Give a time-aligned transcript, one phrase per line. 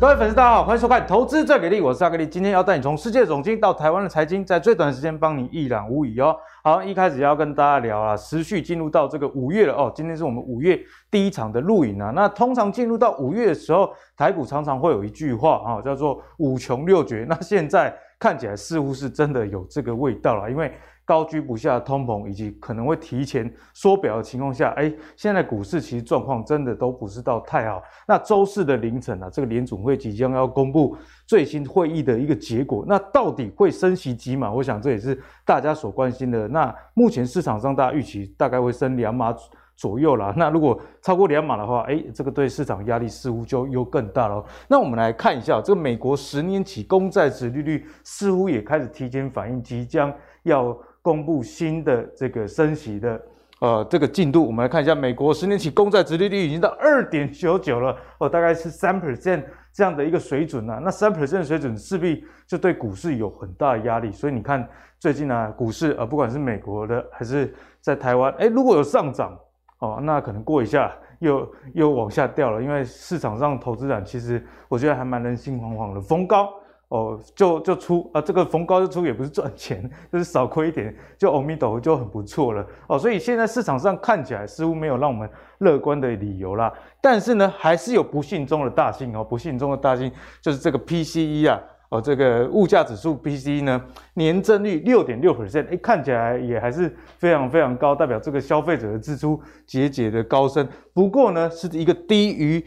[0.00, 2.24] 各位粉丝，大家好，欢迎收看《投资最给力》，我是阿格力。
[2.24, 6.36] 今天要带你从世界总经到台湾的财经，在最短的时间帮你一览无遗哦。
[6.62, 9.90] 好，一开始要跟大家聊啊，持续进入到这个五月了哦。
[9.92, 10.78] 今天是我们五月
[11.10, 12.12] 第一场的录影啊。
[12.14, 17.26] 那通常进入到五月的时候，台股常常会有一句话啊，叫做“五穷六绝”。
[17.28, 20.72] 那现在看起来似乎是真的有这个味道了，因为。
[21.08, 27.82] 高居不下的通膨，以及可能会提前缩表的情况下，哎，现在股市其实状况真的都不是到太好。
[28.06, 30.94] 那周四的凌晨啊，这个联准会即将要公布
[31.26, 34.52] 最新会议的一个结果，那到底会升息几码？
[34.52, 36.46] 我想这也是大家所关心的。
[36.48, 39.34] 那目前市场上大家预期大概会升两码
[39.76, 40.34] 左右啦。
[40.36, 44.44] 那如果超过两码的话，哎，这个对市场压力似乎就又更大了。
[44.68, 50.78] 那我们来看一下，这个美国十年期公债殖利率似乎也开始提前反应，即将要。
[51.02, 53.20] 公布新的这个升息的
[53.60, 60.80] 呃这个进度，我们来看一下，美国十年期公债殖利率已经到二点九九了，哦，大概是三 percent 这样的一个水准啊。
[60.82, 69.38] 那三 percent 水准势必就对股市有很大的压力，所以你看最近啊，股市啊，不管是美国的还是在台湾，诶，如果有上涨
[69.78, 76.52] 哦，那可能过一下又又往下掉了，因为市场上投资人其实我觉得还蛮人心惶惶的，逢高。
[76.88, 79.78] 哦，就就出啊，这个逢高就出也不是赚钱，
[80.10, 82.98] 就是少亏一点，就阿弥陀佛就很不错了哦。
[82.98, 85.28] 所以现在市场上看起来似乎没有让我们
[85.58, 86.72] 乐观的理由啦。
[87.02, 89.22] 但是呢，还是有不幸中的大幸哦。
[89.22, 100.66] 不幸中的大幸就是这个 PCE 啊，哦，这个物价指数 PCE 呢，年增率六点六 percent，哎，看起来也还是非常非常高，代表这个消费者的支出节节的高升。
[100.94, 102.64] 不过呢，是一个低于。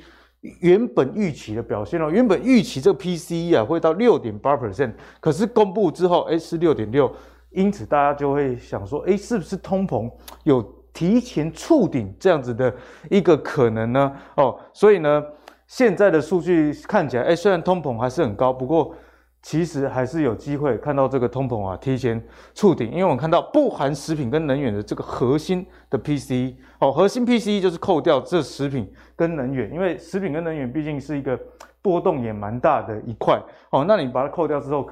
[0.59, 7.11] 原本预期的表现哦，原本预期这个 PCE 啊会到六点八 percent，可是公布之后，哎是六点六，
[7.51, 10.11] 因此大家就会想说，哎是不是通膨
[10.43, 10.61] 有
[10.91, 12.73] 提前触顶这样子的
[13.09, 14.11] 一个可能呢？
[14.35, 15.23] 哦，所以呢，
[15.67, 18.93] 现在的数据看起来，哎虽然通膨还是很高，不过。
[19.41, 22.21] 其实还是有机会看到这个通膨啊提前
[22.53, 31.39] 触顶，因为我们看到不含食品跟能源的这个核心的 P C 哦，核心 P C 就是扣掉这食品跟能源，因为食品跟能源毕竟是一个
[31.81, 33.41] 波动也蛮大的一块
[33.71, 34.87] 哦，那你把它扣掉之后，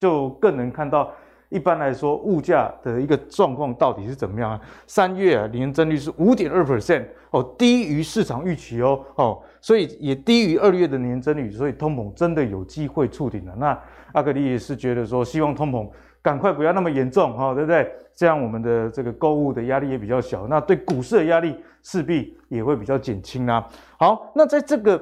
[0.00, 1.10] 就更能看到。
[1.54, 4.60] 一般来说，物价的一个状况到底是怎么样啊？
[4.88, 13.54] 三月啊，年增率是五点二 percent 哦，低于市场预期哦哦，所以也低于二月的年增率，所以通膨真的有机会触顶了。
[13.56, 13.78] 那
[14.12, 15.88] 阿格力也是觉得说，希望通膨
[16.20, 17.88] 赶快不要那么严重哈、对不对？
[18.16, 23.64] 这样我们的这个购物的压力也比较小，那对股市的压力势必也会比较减轻啊。
[23.96, 25.00] 好，那在这个。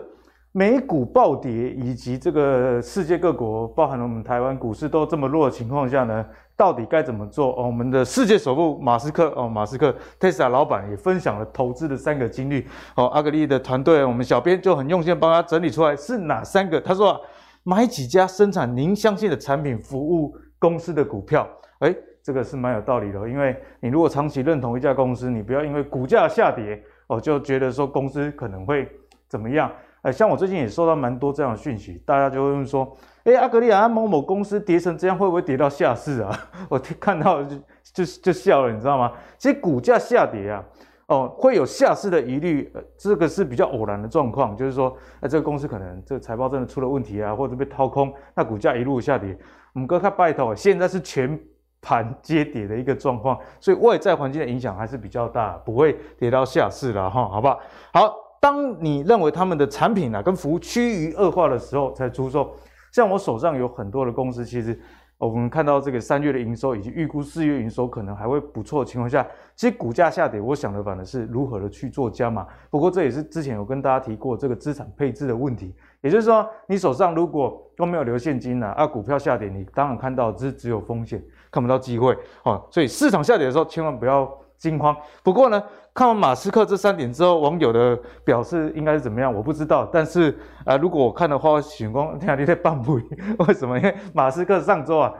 [0.54, 6.22] 美股暴跌，以及这个世界各国，包含了我们台湾股市都这么弱的情况下呢，
[6.62, 7.48] 到底该怎么做？
[7.56, 12.64] 哦，我们的世界首富马斯克哦，马斯克 Tesla 老板也分享了投资的三个金律。
[12.94, 16.80] 哦，阿格力的团队，我们小编就很用心帮他整理出来是哪三个。
[16.80, 17.20] 他说啊，
[17.64, 21.48] 买几家生产您相信的产品服务公司的股票。
[21.80, 28.88] 诶，这个是蛮有道理的，因为你如果长期认同一家公司，你不要因为股价下跌哦，就觉得说公司可能会
[29.28, 29.68] 怎么样。
[30.02, 36.36] 哎，像我最近也收到蛮多这样的讯息，大家就会问说，哎，阿格利亚，某某公司跌成这样，会不会跌到下市啊？
[36.68, 37.56] 我看到就
[37.92, 39.12] 就就笑了，你知道吗？
[39.38, 40.64] 其实股价下跌啊，
[41.06, 49.38] 哦，会有下市的疑虑，呃，这个是比较偶然的状况，就是说，哎，这个公司可能这个财报真的出了问题啊，或者被掏空，那股价一路下跌。
[49.72, 51.38] 我们哥看拜托，现在是全
[51.80, 57.60] 盘皆跌的一个状况，所以外在环境的影响还是比较大，不会跌到下市了哈，好不好？
[57.92, 58.31] 好。
[58.42, 62.52] 当你认为他们的产品啊跟服务趋于恶化的时候才出售，
[62.90, 64.76] 像我手上有很多的公司，其实
[65.16, 72.44] 我们看到这个三月的营收以及预估四月营收可能还会不错的情况下，其实股价下跌，我想的反而是如何的去做加码。
[72.68, 82.12] 不过这也是之前有跟大家提过这个资产配置的问题，也就是说你手上如果都没有留现金啊，啊股票下跌，你当然看到只只有风险，看不到机会
[82.42, 82.60] 啊。
[82.72, 84.28] 所以市场下跌的时候，千万不要
[84.62, 84.96] 惊慌。
[85.22, 85.62] 不过呢。
[85.94, 87.94] 看完马斯克这三点之后，网友的
[88.24, 89.30] 表示应该是怎么样？
[89.30, 89.84] 我不知道。
[89.92, 92.98] 但是啊、如果我看的话，许光天啊，你在半步，
[93.46, 93.76] 为什么？
[93.76, 95.12] 因为马斯克上周啊，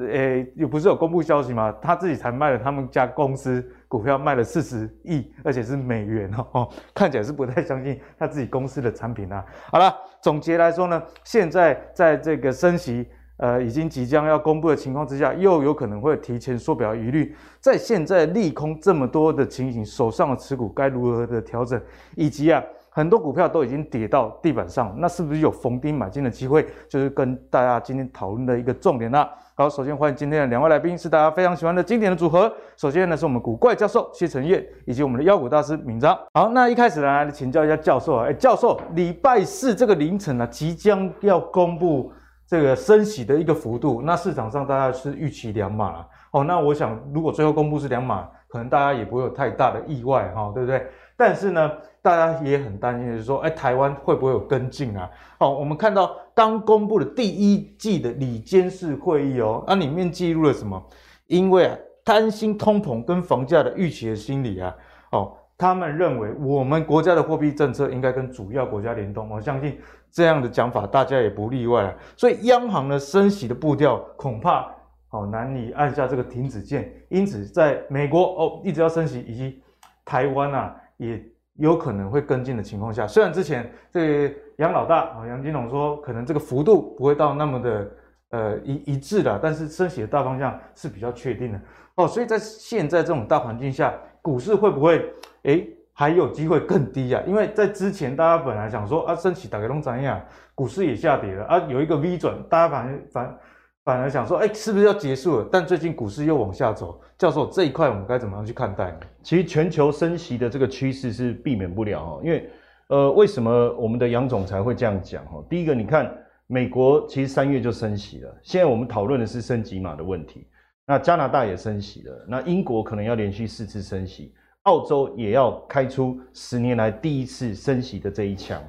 [0.00, 1.72] 诶，又不是有公布消息吗？
[1.80, 9.44] 他自己才卖了他们家公司股票，卖了四十亿，而且是美元哦，看起来是不太相信他自己公司的产品啊。
[9.70, 13.08] 好了，总结来说呢，现在在这个升息。
[13.40, 21.80] 呃，已经即将要公布的情况之下，又有可能会提前缩表疑虑，在现在利空这么多的情形，手上的持股该如何的调整，
[22.16, 26.66] 以及啊，很多股票都已经跌到地板上，那是不是有逢低买进的机会？
[26.86, 29.30] 就是跟大家今天讨论的一个重点啦。
[29.54, 32.52] 好，首先欢迎今天的两位来宾，是大家非常喜欢的经典的组合。
[32.76, 36.14] 首先呢，是我们古怪教授谢承彦，以及我们的妖股大师闵漳。
[36.34, 42.10] 好，那一开始呢，请教一下教授啊，哎，教授，礼拜四这个凌晨呢、啊，即将要公布
[42.50, 46.08] 这个升息的一个幅度，那市场上大家是预期两码了。
[46.32, 48.28] 哦，那我想如果最后公布是两码。
[48.52, 50.84] 可能大家也不会有太大的意外哈，对不对？
[51.16, 51.70] 但是呢，
[52.02, 55.08] 大家也很担心就是说，哎，台湾会不会有跟进啊？
[55.38, 60.84] 哦，我们看到刚公布的第一季的理监事会议哦，那里面记录了什么？
[61.28, 64.74] 因为啊，担心通膨跟房价的预期的心理啊，
[65.12, 69.30] 哦，他们认为我们国家的货币政策应该跟主要国家联动。
[69.30, 69.78] 我相信
[70.12, 71.94] 这样的讲法，大家也不例外啊。
[72.16, 74.70] 所以央行的升息的步调恐怕。
[75.12, 79.60] 好，难以按下这个停止键，因此在美国哦一直要升息，以及
[80.04, 81.20] 台湾啊也
[81.54, 87.90] 有可能会跟进的情况下，虽然之前这个杨老大啊杨金龙说可能这个幅度不会到那么的
[88.30, 91.60] 呃一一致的，但是升息的大方向是比较确定的
[91.96, 93.92] 哦，所以在现在这种大环境下，
[94.22, 95.12] 股市会不会
[95.42, 95.68] 诶
[96.00, 97.22] 还有机会更低啊？
[97.26, 100.18] 因为在之前大家本来想说啊升息大概拢怎样，
[100.54, 103.38] 股市也下跌了啊，有一个 V 转，大家反反。
[103.82, 105.48] 反而想说，哎，是不是要结束了？
[105.50, 109.00] 但最近股市又往下走，教授这一块我们该怎么样去看待呢？
[109.22, 112.48] 其实全球升息的这个趋势是避免不了哈，因为
[112.88, 115.42] 呃，为什么我们的杨总裁会这样讲哈？
[115.48, 116.14] 第一个，你看
[116.46, 120.46] 美国其实三月就升息了，现在我们讨论的是升级码的问题。
[120.86, 128.62] 那加拿大也升息了，那英国可能要连续四次升息，澳洲也要开出十年来第一次升息的这一枪。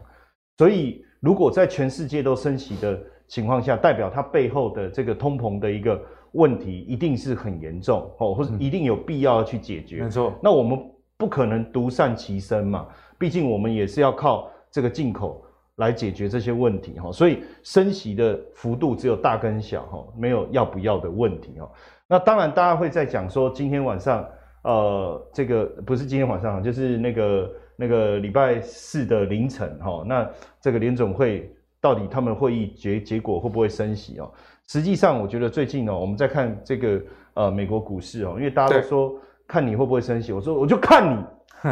[0.58, 6.00] 所以，如果在全世界都升息的情况下，代表它背后的这个通膨的一个
[6.34, 10.04] 问题一定是很严重哦，或者一定有必要去解决。
[10.04, 10.80] 没错，那我们
[11.18, 15.44] 不可能独善其身嘛，毕竟我们也是要靠这个进口
[15.76, 17.12] 来解决这些问题哈。
[17.12, 21.70] 所以升息的幅度只有大跟小哈，没有要不要的问题哈。
[22.08, 24.26] 那当然，大家会在讲说，今天晚上
[24.64, 30.30] 呃，这个不是今天晚上，就是那个那个礼拜四的凌晨哈，那
[30.60, 31.54] 这个联总会。
[31.84, 34.32] 到底他们会议结结果会不会升息哦？
[34.68, 37.02] 实际上，我觉得最近哦，我们在看这个
[37.34, 39.16] 呃美国股市哦，因为大家都说
[39.48, 41.26] 看你会不会升息，我说我就看你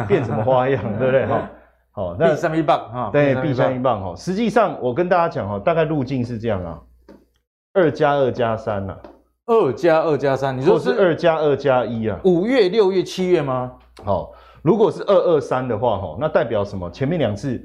[0.08, 1.48] 变什么花样，对不对哈？
[1.92, 4.16] 好，那避三一棒啊，对，避三一棒哈。
[4.16, 6.82] 实际上，我跟大家讲哈，大概路径是这样啊，
[7.74, 8.98] 二加二加三呐，
[9.50, 12.20] 二加二加三，你说是二加二加一啊？
[12.22, 13.72] 五月、六月、七月吗？
[14.04, 14.32] 好。
[14.62, 16.90] 如果是二二三的话，哈，那代表什么？
[16.90, 17.60] 前面两次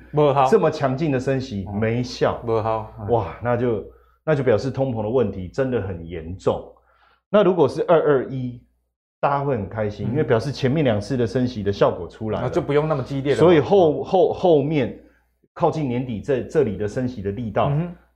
[0.50, 3.84] 这么强劲的升息没效，不好哇，那就
[4.24, 6.64] 那就表示通膨的问题真的很严重。
[7.30, 8.64] 那如果是二二一，
[9.20, 13.40] 大家会很开心，因为表示前面两次的升息的效果出来了，就不用那么激烈了。
[13.40, 14.98] 所以后后后面
[15.54, 17.70] 靠近年底这这里的升息的力道，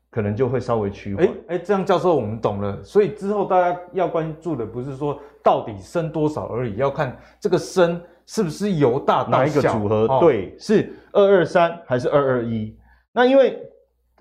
[0.10, 1.26] 可能就会稍微趋缓。
[1.26, 2.82] 哎哎，这样教授我们懂了。
[2.84, 8.02] 所以之后大家要关注的不是说到底升多少而已，要看这个升。
[8.32, 9.38] 是不是由大到小？
[9.40, 10.06] 哪一个组合？
[10.06, 12.78] 哦、对，是二二三还是二二一？
[13.12, 13.60] 那因为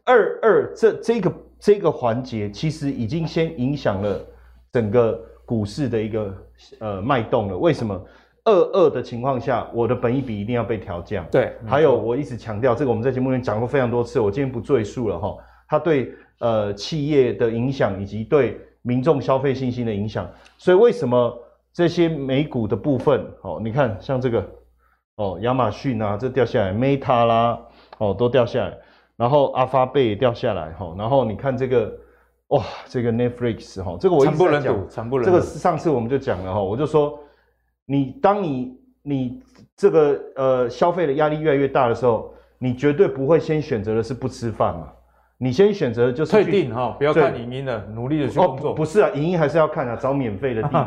[0.02, 4.18] 二二这这个这个环节，其实已经先影响了
[4.72, 6.34] 整个股市的一个
[6.78, 7.58] 呃脉动了。
[7.58, 8.02] 为什么
[8.44, 11.26] 二二的情况下，我的本益比一定要被调降？
[11.30, 15.36] 对，还有我一直强调这个，我们在节目里面讲过非常多次，我今天不赘述了哈。
[15.68, 20.28] 它对呃企业的影响，以及对民众消费信心的影响。
[20.56, 21.44] 所以为什么？
[21.70, 24.44] 这些美股的部分，哦，你看像这个，
[25.14, 27.60] 哦，亚马逊啊，这掉下来，Meta 啦，
[27.98, 28.76] 哦，都掉下来，
[29.16, 31.96] 然后阿发贝也掉下来，哈，然后你看这个，
[32.48, 37.16] 哇，这个 Netflix，哈，这个我一直在讲，惨不忍睹，惨不忍睹，这个上次我们就讲了，哈，我就说，
[37.84, 39.42] 你当你你
[39.76, 44.92] 这个呃消费的压力越来越大的时候，你绝对不会先选择的是不吃饭嘛。
[45.40, 48.72] 你先选择就是退订哈，不要看影音的，努力的去工作。
[48.74, 50.86] 不是啊，影音还是要看啊，找免费的 地。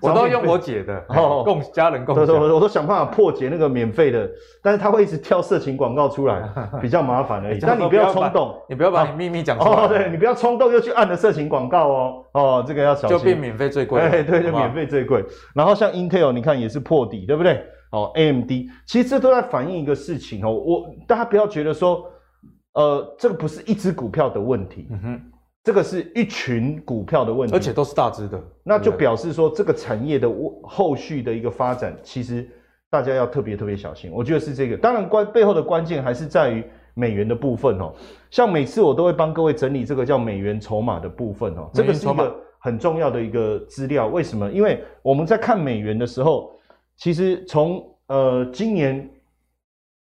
[0.00, 0.98] 我都用我姐的，
[1.44, 2.24] 共家人共享。
[2.34, 4.26] 我都想办法破解那个免费的，
[4.62, 6.42] 但是他会一直跳色情广告出来，
[6.80, 7.58] 比较麻烦而已。
[7.60, 9.70] 但你不要冲动，你不要把你秘密讲出来。
[9.72, 12.24] 哦，对，你不要冲动又去按了色情广告哦。
[12.32, 13.18] 哦，这个要小心。
[13.18, 14.00] 就变免费最贵。
[14.00, 15.22] 哎，对，就免费最贵。
[15.54, 17.62] 然后像 Intel，你看也是破底，对不对？
[17.90, 18.50] 哦，AMD，
[18.86, 20.50] 其实这都在反映一个事情哦。
[20.50, 22.10] 我大家不要觉得说。
[22.78, 25.20] 呃，这个不是一只股票的问题，嗯哼，
[25.64, 30.32] 这个是一群股票的问题，而且都是大只的，那就表示说这个产业的
[30.62, 32.48] 后续的一个发展，其实
[32.88, 34.12] 大家要特别特别小心。
[34.14, 36.62] 我觉得是这个，当然关背后的关键还是在于
[36.94, 37.92] 美元的部分哦。
[38.30, 44.06] 像每次我都会帮各位整理这个叫美元筹码的部分哦，这个是一个很重要的一个资料。
[44.06, 44.48] 为什么？
[44.52, 46.52] 因为我们在看美元的时候，
[46.96, 49.10] 其实从呃今年。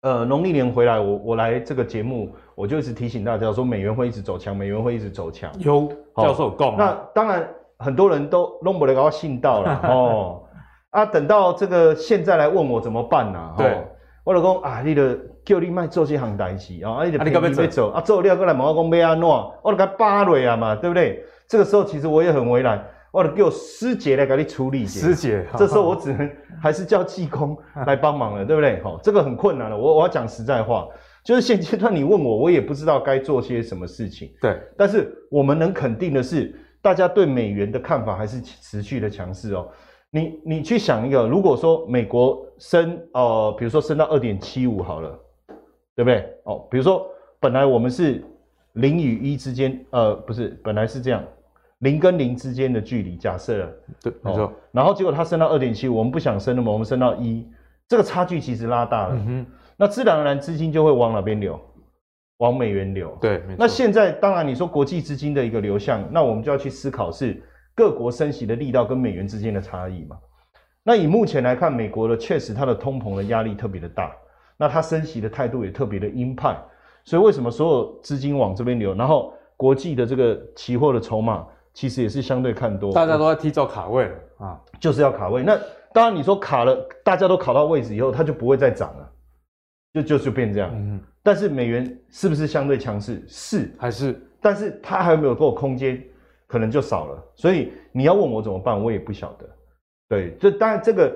[0.02, 5.52] 呃，农历年回来，我我来这个节目，我就一直提醒大家说，美元会一直走强，美元会一直走强。
[5.60, 7.46] 有教授讲，那当然
[7.78, 10.44] 很多人都弄不了高信到了哦。
[10.92, 13.54] 啊，等到这个现在来问我怎么办呢？
[13.58, 13.78] 对，
[14.24, 21.22] 我老公啊，你的叫你卖做些行代志啊，你的便宜要走啊，做了过来问我讲要安怎，我就给扒落啊嘛，对不对？
[21.46, 22.82] 这个时候其实我也很为难。
[23.12, 24.86] 我得给我师姐来给你处理。
[24.86, 26.30] 师姐，这时候我只能
[26.62, 28.82] 还是叫技工来帮忙了，对不对？
[28.82, 29.78] 好，这个很困难了。
[29.78, 30.88] 我我要讲实在话，
[31.24, 34.32] 就是现阶段你问我，我也不知道该做些什么事情。
[34.40, 39.68] 对，但是我们能肯定的是，大家对美元的看法还是持续的强势哦。
[40.12, 45.20] 你你去想一个，如果说美国升呃，比如说升到二点七五好了，
[45.96, 46.26] 对不对？
[46.44, 47.06] 哦，比如说
[47.40, 48.24] 本来我们是
[48.74, 51.24] 零与一之间，呃，不是，本来是这样。
[51.80, 53.72] 零跟零之间的距离，假设，
[54.02, 54.54] 对，没错、哦。
[54.72, 57.48] 然后结果它升到二点七，我们不想升了嘛，我们升到一，
[57.88, 59.16] 这个差距其实拉大了。
[59.16, 59.46] 嗯。
[59.78, 61.58] 那自然而然资金就会往哪边流？
[62.40, 63.18] 往美元流。
[63.22, 67.42] 对，那现在当然你说国际资金的一个流向，那我们就要去思考是
[67.74, 70.18] 各国升息的力道跟美元之间的差异嘛。
[70.84, 74.12] 那以目前来看，美国的确实它的通膨的压力特别的大，
[74.58, 76.58] 那它升息的态度也特别的鹰派，
[77.06, 78.94] 所以为什么所有资金往这边流？
[78.96, 81.48] 然后国际的这个期货的筹码。
[81.74, 85.44] 其实也是相对看多，大家都在提早卡位了啊，就是要卡位。
[85.44, 85.58] 那
[85.94, 89.12] 当然你说卡了，大家都卡到位置以后，它就不会再涨了，
[89.94, 90.72] 就就就变这样。
[90.74, 93.24] 嗯，但是美元是不是相对强势？
[93.28, 94.20] 是还是？
[94.42, 96.04] 但是它还有没有够空间？
[96.48, 97.24] 可能就少了。
[97.36, 99.48] 所以你要问我怎么办，我也不晓得。
[100.08, 101.16] 对，这当然这个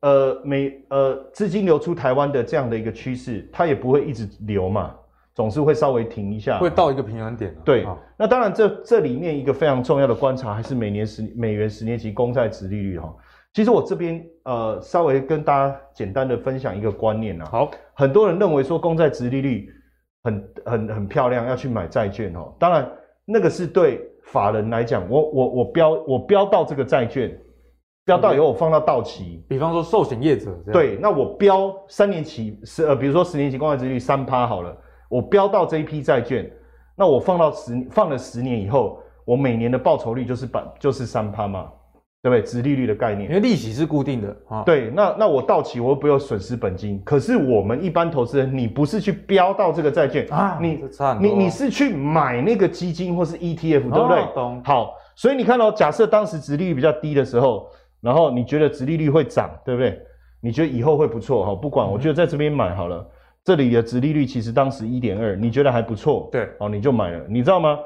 [0.00, 4.94] 呃美呃资金流出台湾的这样的一个趋势，它也不会一直流嘛。
[5.34, 7.54] 总是会稍微停一下，会到一个平衡点。
[7.64, 7.86] 对，
[8.18, 13.14] 那当然这这里面一个非常重要的观察还是每年十美元十年期公债殖利率哈。
[13.54, 17.48] 其实我这边呃稍微跟大家简单的分享一个观念啊。
[17.50, 19.70] 好，很多人认为说公债殖利率
[20.22, 22.54] 很很很漂亮，要去买债券哦。
[22.58, 22.90] 当然
[23.24, 27.34] 那个是对法人来讲，我我我标我标到这个债券，
[28.04, 29.42] 标到以后我放到到期。
[29.48, 34.76] 比方说寿险业者，对，那我标三年期十呃，比如说十年期公债殖利率三趴好了。
[35.12, 36.50] 我标到这一批债券，
[36.96, 41.70] 那我放到十放了十年以后，我每年的报酬率就是百就是三趴嘛，
[42.22, 42.42] 对不对？
[42.42, 44.62] 殖利率的概念，因为利息是固定的啊。
[44.62, 46.98] 对，那那我到期我又不用损失本金。
[47.04, 50.80] 可是我们一般投资人，你不是去标到这个债券啊，你
[51.20, 54.18] 你你是去买那个基金或是 ETF，对不对？
[54.18, 54.62] 哦，懂。
[54.64, 57.68] 好，所以你看到，假设当时殖利率比较低的时候，
[58.00, 60.00] 然后你觉得殖利率会涨，对不对？
[60.40, 61.54] 你觉得以后会不错哈？
[61.54, 63.06] 不管，我觉得在这边买好了。
[63.44, 66.28] 这里的殖利率其实当时一点二，你觉得还不错？
[66.30, 67.78] 对，哦，你就买了，你知道吗？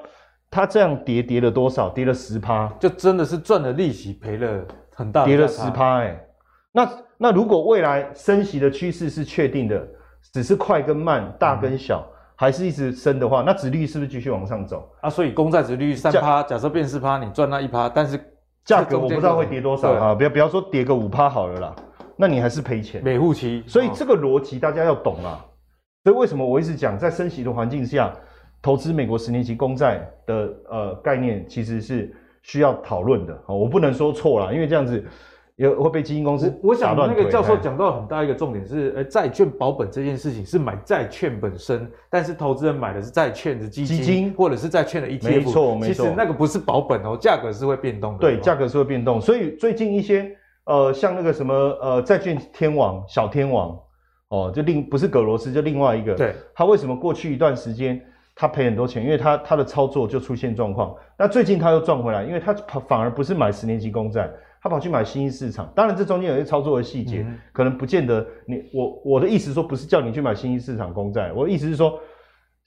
[0.50, 1.88] 它这样跌跌了多少？
[1.88, 5.24] 跌了十趴，就真的是赚了利息，赔了很大。
[5.24, 6.18] 跌了十趴，哎，
[6.72, 9.82] 那那如果未来升息的趋势是确定的，
[10.32, 14.88] 只是快跟慢，大跟小，嗯、还是一直升的话，那殖利率是不是继续往上走？
[15.00, 18.20] 啊，所以公债殖利率三趴，假设变四趴，你赚那一趴，但是
[18.64, 21.74] 价格我不知道会跌多少啊，不要不要说跌个五趴好了啦。
[22.16, 25.44] 那你还是赔钱，每户期，所以这个逻辑大家要懂啊。
[26.02, 28.12] 所以为什么我一直讲，在升息的环境下，
[28.62, 33.36] 投资美国十年期公债的呃概念其实是需要讨论的。
[33.46, 35.04] 我不能说错了，因为这样子
[35.56, 36.56] 也会被基金公司。
[36.62, 45.28] 我想那个教授讲到很大一个重点是，呃，债券保本这件事情是买债券本身，但是投资人买的是债券的基金，基金或者是债券的 ETF。
[45.28, 46.04] 没错，没错。
[46.04, 48.20] 其实那个不是保本哦，价格是会变动的。
[48.20, 49.20] 对，价格是会变动。
[49.20, 50.34] 所以最近一些。
[50.66, 53.78] 呃，像那个什么呃，债券天王小天王，
[54.28, 56.14] 哦，就另不是葛罗斯，就另外一个。
[56.14, 56.34] 对。
[56.54, 58.00] 他为什么过去一段时间
[58.34, 59.04] 他赔很多钱？
[59.04, 60.94] 因为他他的操作就出现状况。
[61.16, 64.28] 那最近他又赚回来，因为他反而不是买十年期公债，
[64.60, 65.72] 他跑去买新兴市场。
[65.74, 71.98] 当然这中间有些操作的细节，嗯、可能不见得你我我的意思说不是叫你去买新兴市场公债，我的意思是说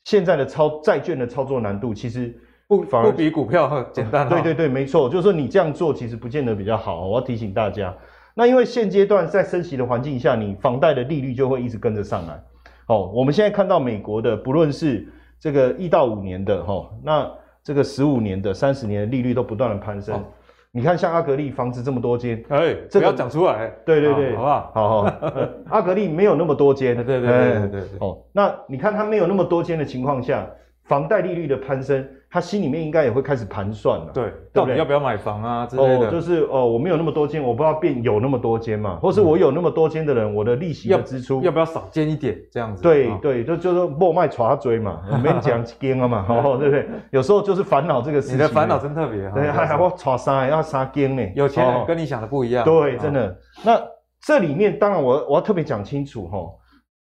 [0.05, 2.33] 现在的操债券的操作难度其实。
[2.69, 4.29] 不反而不比股票简单，哦。
[4.29, 7.07] 对对对，没错，就是说你这样做其实不见得比较好。
[7.07, 7.91] 我要提醒大家，
[8.35, 12.39] 那因为现阶段在升息的环境下，你房贷的利率就会一直跟着上来。
[12.85, 17.27] 哦，我们现在看到美国的，不论是这个一到五年的，哈，那
[17.63, 20.13] 这个十五年的、三十年的利率都不断的攀升。
[20.13, 20.23] 哦、
[20.71, 23.73] 你看，像阿格力房子这么多间，哎，这个要讲出来。
[23.83, 24.71] 对对对，好不好？
[24.75, 25.13] 好好。
[25.71, 26.95] 阿格力没有那么多间。
[26.95, 27.81] 对对对对对对。
[27.99, 30.47] 哦，那你看它没有那么多间的情况下，
[30.83, 32.07] 房贷利率的攀升。
[32.31, 36.07] 他心里面应该也会开始盘算了，对，到底要不要买房啊之类的？
[36.07, 42.83] 哦，就是哦，我没有那么多间，我不知道变有那么多间嘛，或是我有那么多间的人，嗯、我的利息的支出要，要不要少间一点这样子？
[42.83, 46.87] 对对，就就是莫卖抓追嘛， 没讲间了嘛，哦，对不对？
[47.09, 48.35] 有时候就是烦恼这个事情。
[48.35, 51.23] 你的烦恼真特别，对，还还要抓三要三间呢。
[51.35, 52.63] 有钱人跟你想的不一样。
[52.63, 53.35] 对，真的。
[53.65, 53.81] 那
[54.21, 56.37] 这里面当然我我要特别讲清楚哈，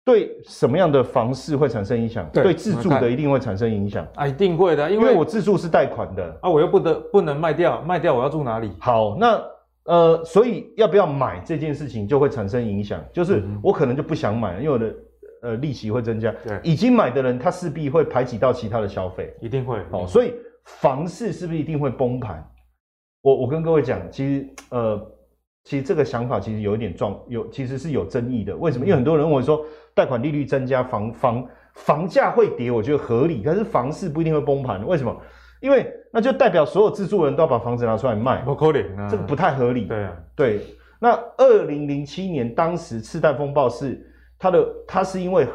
[0.05, 2.29] 对什么样的房市会产生影响？
[2.33, 8.73] 对，自住的一定会产生影响啊，一定会的，因为，我自住是贷款的啊，我又不得不能卖掉，卖掉我要住哪里？
[8.81, 9.41] 好，那
[9.85, 14.95] 呃，所以要不要买这件事情就会产生影响，就是我可能就不想买了，因为我的
[15.43, 16.35] 呃利息会增加。
[16.45, 19.79] 对，已经买的人他势必会排挤到其他的消费，一定会。
[19.93, 22.45] 哦，所以房市是不是一定会崩盘？
[23.21, 25.01] 我我跟各位讲，其实呃。
[25.65, 28.57] 其实这个想法其实有一点状，有其实是有争议的。
[28.57, 28.85] 为什么？
[28.85, 29.65] 因为很多人问我说
[29.95, 33.43] 贷款利率增加，房房房价会跌，我觉得合理。
[33.43, 35.17] 可是房市不一定会崩盘，为什么？
[35.61, 39.85] 因为那就代表所有自住人都要把房子拿出来卖，不可能啊，这个不太合理。
[39.85, 40.61] 对啊，对。
[40.99, 44.05] 那二零零七年当时次贷风暴是
[44.39, 45.47] 它的，它是因为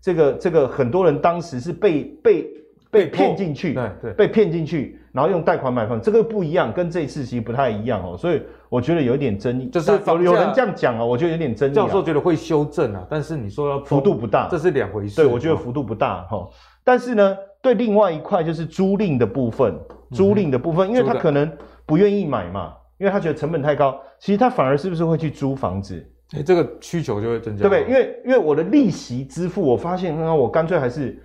[0.00, 2.48] 这个这个很多人当时是被被。
[2.90, 9.68] 被骗进去，对对，被骗进去，然后用贷款买房，这个不一样，跟这一次其实不太一样哦，所以我觉得有一点争议。
[9.68, 11.74] 就是有有人这样讲啊，我觉得有点争议。
[11.74, 15.16] 教授觉得会修正啊，但是你说要幅度不大，这是两回事。
[15.16, 16.48] 对，我觉得幅度不大哈。
[16.82, 19.78] 但是呢，对另外一块就是租赁的部分，
[20.12, 21.50] 租赁的部分，因为他可能
[21.84, 26.02] 不愿意买嘛，因为他觉得成本太高，其实他反而是不是会去租房子？
[26.34, 27.92] 哎，这个需求就会增加，对不对？
[27.92, 31.22] 因为因为我的利息支付，我发现那我干脆还是。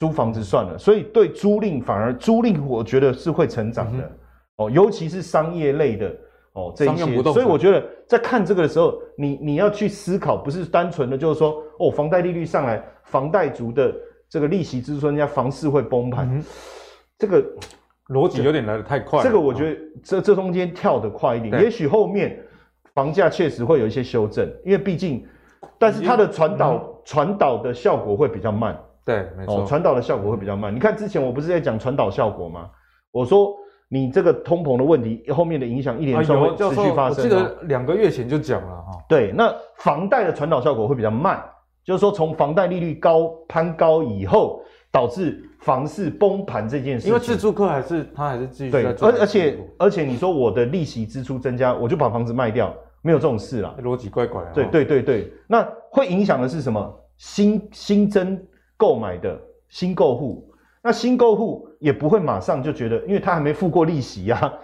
[0.00, 4.18] 租房子算了，所以对租赁反而租赁，我觉得是会成长的、嗯、
[4.58, 6.14] 哦，尤其是商业类的
[6.52, 13.92] 哦，这一些，所以我觉得在看这个的时候，你你要去思考，不是单纯的就是说哦，房贷利率上来，房贷族的
[14.28, 16.44] 这个利息支出，人家房市会崩盘，嗯、
[17.18, 17.44] 这个
[18.10, 19.20] 逻辑有点来的太快。
[19.24, 22.40] 这个我觉得这这中间跳得快一点，也许后面
[22.94, 25.26] 房价确实会有一些修正，因为毕竟，
[25.76, 28.78] 但是它的传导传导的效果会比较慢。
[29.08, 30.74] 对，没错，传导的效果会比较慢。
[30.74, 32.68] 你看之前我不是在讲传导效果吗？
[33.10, 33.54] 我说
[33.88, 37.16] 你这个通膨的问题后面的影响一连串会持续发生。
[37.16, 38.92] 我记得两个月前就讲了哈。
[39.08, 41.42] 对，那房贷的传导效果会比较慢，
[41.82, 44.60] 就是说从房贷利率高攀高以后，
[44.92, 47.08] 导致房市崩盘这件事。
[47.08, 53.74] 因为自住客还是他还是继续对，而而且而且你说我的利息支出增加，我就把房子卖掉，没有这种事啦。
[53.82, 54.50] 逻辑怪怪啊。
[54.52, 56.94] 对对对对，那会影响的是什么？
[57.16, 58.38] 新新增。
[58.78, 59.38] 购买的
[59.68, 60.48] 新购户，
[60.82, 64.54] 那新购户也不会马上就觉得，因为他还没付过利息呀、啊，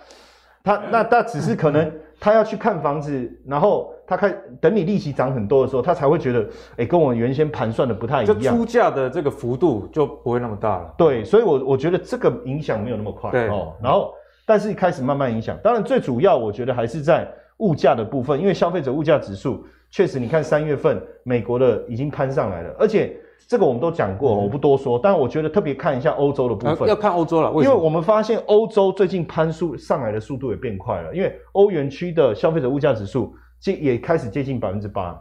[0.63, 10.95] 他那他只是可能 他要去看房子，然后他看等你利息涨很多的时候，他才会觉得，哎、欸，跟我原先盘算的不太一样，就出价的这个幅度就不会那么大了。
[10.97, 13.31] 对，所以我我觉得这个影响没有那么快。
[13.31, 14.15] 对哦，然后
[14.47, 23.15] 但是开始慢慢影响，当然最主要我觉得还是在物价的部分，因为消费者物价指数确实，你看三月份美国的已经攀上来了，而且。
[23.47, 24.99] 这个我们都讲过，我不多说。
[24.99, 35.15] 但我觉得特别看一下欧洲的部分，要看欧洲了，因为我们发现欧洲最近攀速上来的速度也变快了，因为欧元区的消费者物价指数接也开始接近百分之八。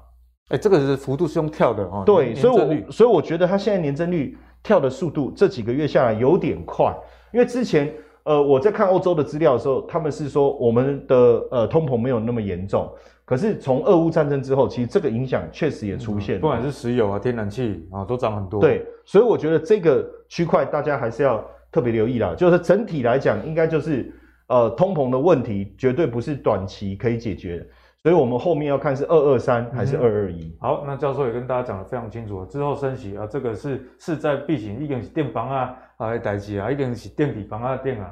[0.49, 2.04] 哎，这个是幅度是用跳的啊。
[2.06, 6.95] 对，所以我所以我觉得它现在年增率跳的速度这几个月下来有点快，
[7.34, 11.15] 因为之前呃我在看欧洲的资料的时候，他们是说我们的
[11.52, 12.89] 呃通膨没有那么严重。
[13.34, 18.62] 可是从俄乌战争之后，其实这个影响确实也出现了，不管是石油啊、天然气啊，都涨很多。
[18.62, 22.36] 对，所以我觉得这个区块大家还是要特别留意啦。
[22.36, 24.13] 就是整体来讲，应该就是
[24.50, 27.65] 呃通膨的问题绝对不是短期可以解决的，
[28.04, 30.56] 所以我们后面要看是二二三还是二二一。
[30.60, 38.12] 好，那教授也跟大家讲得非常清楚，之后升息啊，这个是势在必行，一定是电房啊啊代机啊，一定是电底房啊电啊，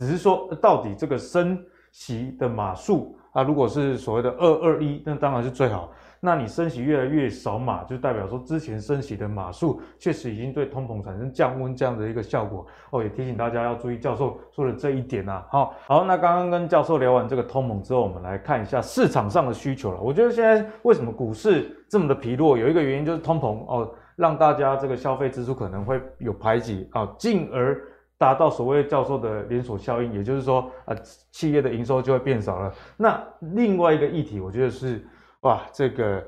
[0.00, 1.56] 只是说到底这个升
[1.92, 3.16] 息的码数。
[3.36, 5.92] 那、如果是所谓的二二一，那当然是最好。
[6.20, 12.66] 那你升息越来越少码，就代表说之前升息的码数确实已经对通膨产生降温这样的一个效果。
[12.90, 15.46] 哦，也提醒大家要注意教授说的这一点啊。
[15.50, 20.00] 好，好，那刚刚跟教授聊完这个通膨之后，我们来看一下市场上的需求了。
[20.00, 27.78] 我觉得现在为什么股市这么的疲弱，有一个原因就是通膨哦，让大家这个消费支出可能会有排挤啊，进而。
[28.18, 30.96] 达到所谓教授的连锁效应，也就是说，呃，
[31.30, 32.72] 企业的营收就会变少了。
[32.96, 33.22] 那
[33.54, 35.06] 另外一个议题，我觉得是，
[35.40, 36.24] 哇，这个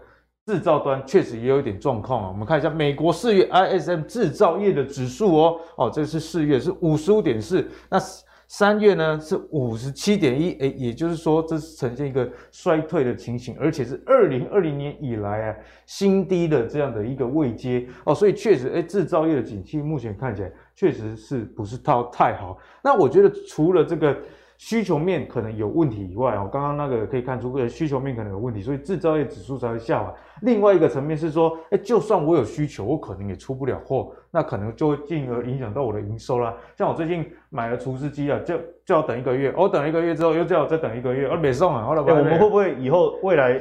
[0.46, 2.28] 制造端确实也有一点状况啊。
[2.28, 7.98] 我们看一下美国四月 ISM 制造业的指数哦，哦，这是四月是五十五点四，那。
[8.50, 22.56] 三月呢是五十七点一，诶，也就是说这是呈现一个衰退的情形，而且是二零二零年以来啊新低的这样的一个位阶哦，所以确实，诶，制造业的景气目前看起来确实是不是太太好。
[22.82, 24.16] 那我觉得除了这个。
[24.60, 30.12] 需求面可能有问题以外，哦，刚刚那个可以看出，个需求面可能有问题，所以制造业指数才会下滑。
[30.42, 36.52] 另外一个层面是说，哎，就算我有需求，我可能也出不了货，那可能就会进而影响到我的营收啦。
[36.76, 41.84] 像我最近买了厨师机啊，就就要等一个月，我等一个月之后又叫我再等一个月，而没送啊。
[41.84, 43.60] 后来我们会不会以后未来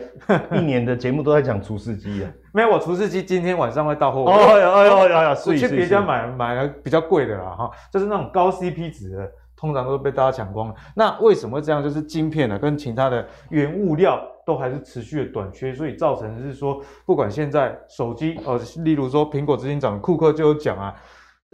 [0.51, 2.34] 一年的节目都在讲厨师机啊？
[2.58, 4.22] 没有，我除湿机今天晚上会到货。
[4.22, 10.76] 哦哎呦哎呦哎呀，我去别家买买了比较贵的啦哈，就是那种高 CP 值的，通常都被大家抢光了。
[10.96, 11.84] 那为什么会这样？
[11.84, 20.96] 就是晶片呢，跟其他的原物料都还是持续的短缺，所以造成的是说，不管现在手机呃，例如说苹果执行长库克就有讲啊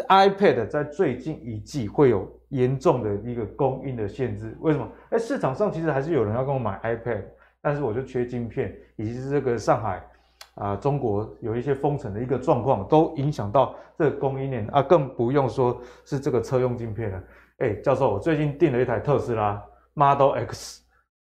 [0.08, 4.56] ，iPad 在最近一季会有严重的一个供应的限制。
[4.62, 4.88] 为什么？
[5.10, 7.24] 哎，市场上其实还是有人要跟我买 iPad。
[7.66, 10.06] 但是我就缺晶片，以及是这个上海
[10.56, 17.24] 啊、中国有一些封城的一个状况，都影响到这个供应链啊，更不用说是这个车用晶片了。
[17.58, 19.60] 哎，教授，我最近订了一台特斯拉
[19.94, 20.82] Model X，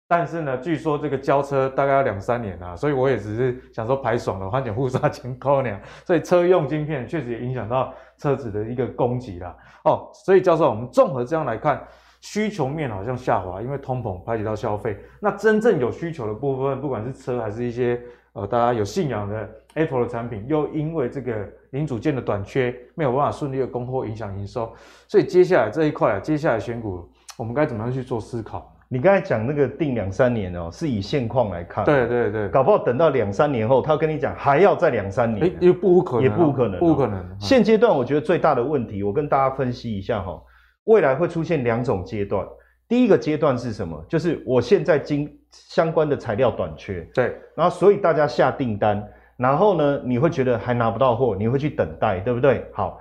[0.09, 9.57] 但是呢，据说这个交车大概要两三年啊，所以我也只是想说排爽了，换点护刹钱扣两，所以车用晶片确实也影响到车子的一个供给啦。
[9.85, 11.83] 哦，所以教授，我们综合这样来看。
[12.23, 14.95] 需求面好像下滑，因为通膨排挤到消费。
[15.23, 17.99] 那真正有需求的部分，不管是车还是一些
[18.33, 24.73] 呃大家有信仰的 Apple 的产品，又因为这个零组件的短缺，没有办法顺利的供货，影响营收。
[25.09, 28.73] 所以接下来这一块啊，接下来选股，我们该怎么样去做思考？
[28.93, 31.85] 你刚才讲那个定两三年哦，是以现况来看。
[31.85, 37.25] 对对对，搞不好等到两三年后，他跟你讲还要再两三年，哎，也不可能，也不可能，不可能。
[37.38, 40.43] 现阶段我觉得最大的问题，我跟大家分析一下哈，
[40.85, 42.45] 未来会出现两种阶段。
[42.88, 44.05] 第一个阶段是什么？
[44.09, 52.65] 就是我现在经相关的材料短缺，对，然后所以大家下订单，然后呢，你会觉得还拿不到货，你会去等待，对不对？
[52.73, 53.01] 好，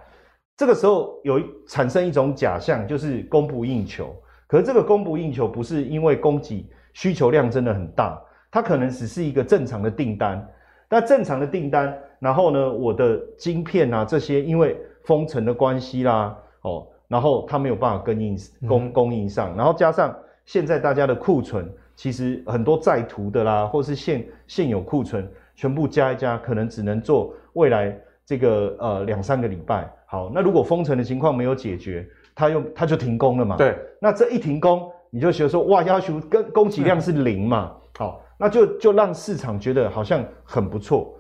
[0.58, 4.16] 这个时候有产生一种假象，就是供不应求。
[4.48, 8.20] 可是这个供不应求不是因为供给需求量真的很大，
[8.52, 10.48] 它可能只是一个正常的订单。
[10.90, 16.88] 那正常的订单，然后呢，我的晶片啊这些，因为封城的关系啦，哦。
[17.08, 21.68] 然后它没有办法供应供供应上，然后加上现在大家的库存，
[22.00, 27.94] 其实很多在途的啦，或是现现有库存，全部加一加，可能只能做未来
[28.26, 29.92] 这个呃两三个礼拜。
[30.06, 33.58] 好，那如果封城的情况没有解决，它又它就停工了嘛。
[33.58, 37.76] 对，那这一停工，你就觉得说哇，要求跟供给量是零嘛。
[37.98, 41.14] 好，那就就让市场觉得好像很不错。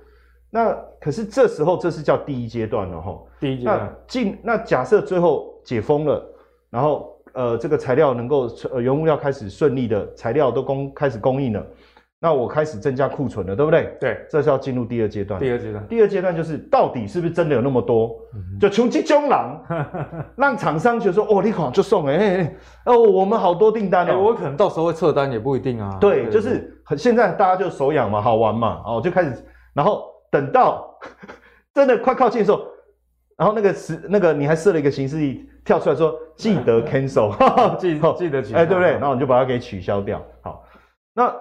[0.50, 3.22] 那可是这时候这是叫第一阶段了哈。
[3.38, 3.80] 第一阶段。
[3.80, 5.50] 那进那假设最后。
[5.62, 6.26] 解封了，
[6.72, 11.66] 然后呃，这个材料能够呃原物料开始顺利的材料都供开始供应了，
[12.20, 13.96] 那我开始增加库存了，对不对？
[13.98, 15.40] 对，这是要进入第二阶段。
[15.40, 18.14] 第二阶段，第二阶段就是到底是不是真的有那么多？
[18.36, 19.58] 嗯、就穷极中狼，
[20.36, 22.56] 让厂商觉得说哦，你好就送哎哎
[22.92, 25.98] 哦，我们好多订单哦、欸，我可能到时候会撤单也不一定啊。
[26.02, 29.32] 对，对就是很现在大家就手痒嘛，好玩嘛，哦就开始，
[29.74, 30.94] 然后等到
[31.74, 32.62] 真的快靠近的时候。
[33.40, 37.34] 然后那个词那个你还设了一个行事历跳出来说记得 cancel，
[37.78, 38.92] 记记得取消，哎对不对？
[38.92, 40.22] 然后你就把它给取消掉。
[40.42, 40.66] 好，
[41.14, 41.34] 那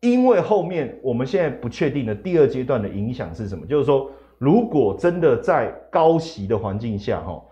[0.00, 3.66] 因为后面我们现在不确定的第二阶段的影响是什么？
[3.66, 7.42] 就是说，如果真的在高息的环境下，哈。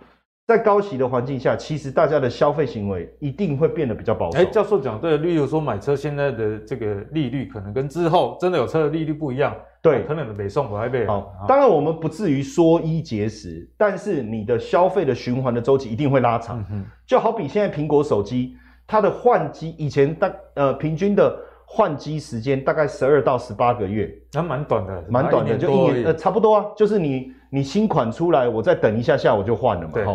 [0.46, 4.38] 在高息的环境下，其实大家的消费行为一定会变得比较保守。
[4.38, 9.52] 哎，教授讲对，例如说买车现在的这个利率，可能跟之后真的有车的利率不一样。
[9.82, 11.04] 对，可能北宋不会被。
[11.04, 16.64] 好，当然我们不至于说一节食，但是你的消费的循环的周期一定会拉长。
[16.70, 18.56] 嗯，就好比现在苹果手机，
[18.86, 29.90] 它的换机以前大呃平均的换机时间大概十二到十八个月，还蛮短的，蛮短的，就一年呃差不多啊，就是你你新款出来，我再等一下下我就换了嘛。
[29.92, 30.06] 对。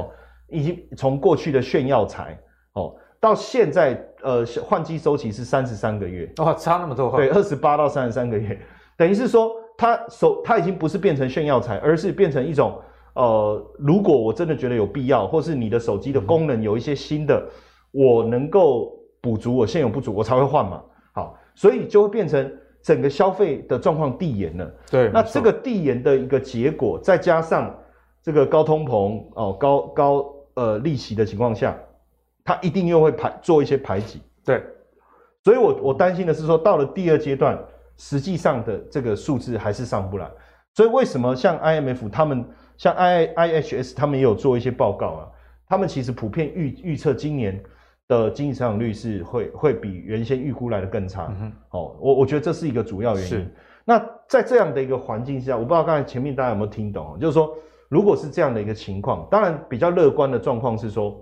[0.51, 2.37] 已经从过去的炫耀财
[2.73, 8.59] 哦，到现在呃换机周期是三十三个月哦，差那么多对，二十八到三十三个月，
[8.97, 12.79] 等于是说它手它已经不是变成炫耀财，而是变成一种
[13.13, 17.49] 呃，如果我真的觉得有必要，或是你的手机的功能有一些新的，嗯、
[17.91, 20.81] 我能够补足我现有不足，我才会换嘛。
[21.13, 24.73] 好，所以就会变成整个消费的状况递延了。
[24.89, 27.75] 对，那这个递延的一个结果，再加上
[28.23, 30.35] 这个高通膨哦，高高。
[30.55, 31.77] 呃，利息的情况下，
[32.43, 34.63] 它一定又会排做一些排挤，对，
[35.43, 37.57] 所以我我担心的是说，到了第二阶段，
[37.97, 40.29] 实际上的这个数字还是上不来。
[40.73, 42.45] 所以为什么像 IMF 他们，
[42.77, 45.29] 像 I IHS 他们也有做一些报告啊？
[45.67, 47.61] 他们其实普遍预预测今年
[48.07, 51.27] 的经济增长率是会会比原先预估来的更差。
[51.29, 53.49] 嗯哼，哦，我我觉得这是一个主要原因。
[53.85, 57.55] 那在这样的一个环境下，我不知道刚才前面大家有没有听懂，就是说。
[57.91, 61.21] 如果是这样的一个情况，当然比较乐观的状况是说，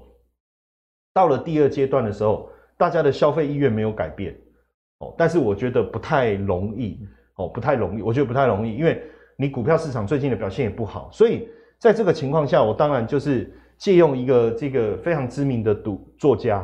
[1.16, 4.40] 到了第二阶段的时候，大家的消费意愿没有改变
[5.00, 7.00] 哦，但是我觉得不太容易
[7.38, 9.02] 哦，不太容易，我觉得不太容易，因为
[9.36, 16.64] 你股票市场最近的表现也不好，所以在这个情况下，我当然就是借用一个这个非常知名的读作家，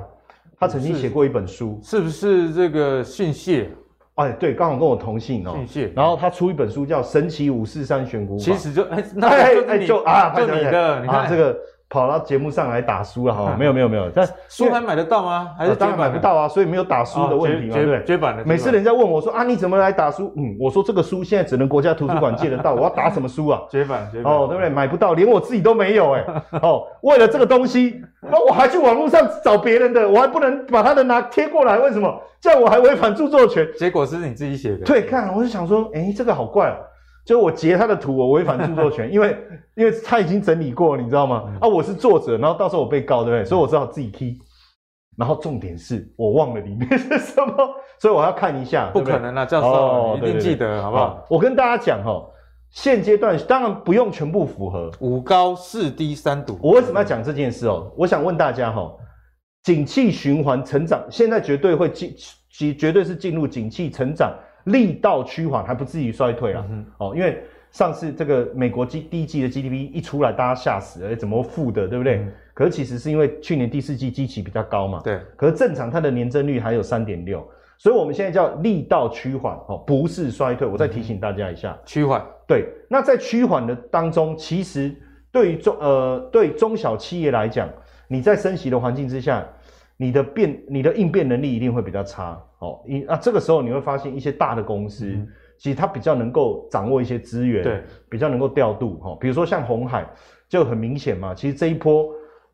[0.60, 3.72] 他曾经写过一本书，是，是不是这个姓谢？
[4.16, 5.54] 哎，对，刚好跟我同姓哦。
[5.56, 5.92] 姓谢。
[5.96, 11.58] 然后他出一本书叫《神奇五四三选股法》，其实就哎，那就哎就啊，就你的，你看这个。
[11.88, 13.56] 跑到节目上来打书了哈？
[13.58, 15.52] 没有没有没有，但书还买得到吗？
[15.58, 18.04] 还是当然买不到啊，所以没有打书的问题嘛，对不对？
[18.04, 18.44] 绝版的。
[18.44, 20.34] 每次人家问我说啊，你怎么来打书？
[20.36, 23.62] 嗯，我说这个书现在只能国家图书馆借得到，我要打什么书啊？
[23.70, 24.70] 绝版绝版哦，对不对？
[24.70, 26.26] 买不到，连我自己都没有哎。
[26.62, 32.14] 哦，为了这个东西，那我还去网络上找别人的，我还不能把他的拿贴过来，为什么？
[32.42, 33.68] 这样我还违反著作权。
[33.78, 34.86] 结果是你自己写的。
[34.86, 36.76] 对，看我就想说，哎，这个好怪啊。
[37.26, 39.36] 就我截他的图，我违反著作权， 因为
[39.76, 41.44] 因为他已经整理过了，你知道吗？
[41.48, 43.44] 嗯、啊，我是作者，然后到时候我被告，对不对？
[43.44, 44.38] 嗯、所以我只好自己 key。
[45.18, 47.56] 然后重点是我忘了里面是什么，
[48.00, 48.90] 所以我要看一下。
[48.92, 51.26] 不可能啊，教授，哦、一定记得，好不好？
[51.30, 52.22] 我跟大家讲哈，
[52.70, 56.60] 现阶段当然不用全部符合五高四低三堵。
[56.62, 57.90] 我为什么要讲这件事哦？
[57.96, 58.94] 我想问大家哈，
[59.64, 62.14] 景气循环成长，现在绝对会进，
[62.78, 64.38] 绝对是进入景气成长。
[64.66, 66.66] 力道趋缓还不至于衰退啊，
[66.98, 72.18] 哦，因为上次这个美国第第一季的 GDP 一出来，大家吓死了，欸、怎么负的，对不对？
[72.18, 75.20] 嗯、可是其实是因为去年第四季基期比较高嘛，对。
[75.36, 77.48] 可是正常它的年增率还有三点六，
[77.78, 80.68] 所以我们现在叫力道趋缓，哦，不是衰退。
[80.68, 82.28] 我再提醒大家一下，趋缓、嗯。
[82.48, 84.96] 对，那在趋缓的当中，其实
[85.32, 87.70] 对于中呃对中小企业来讲，
[88.08, 89.46] 你在升息的环境之下。
[89.98, 95.28] 你的变，你的应变能力一定会比较差，哦，一啊，这个时候你会发现一些大的公司，嗯、
[95.58, 100.06] 其实它比较能够掌握一些资源，对，比较能够调度，哈、哦，比如说像鸿海
[100.50, 102.10] 就很明显嘛，其实这一波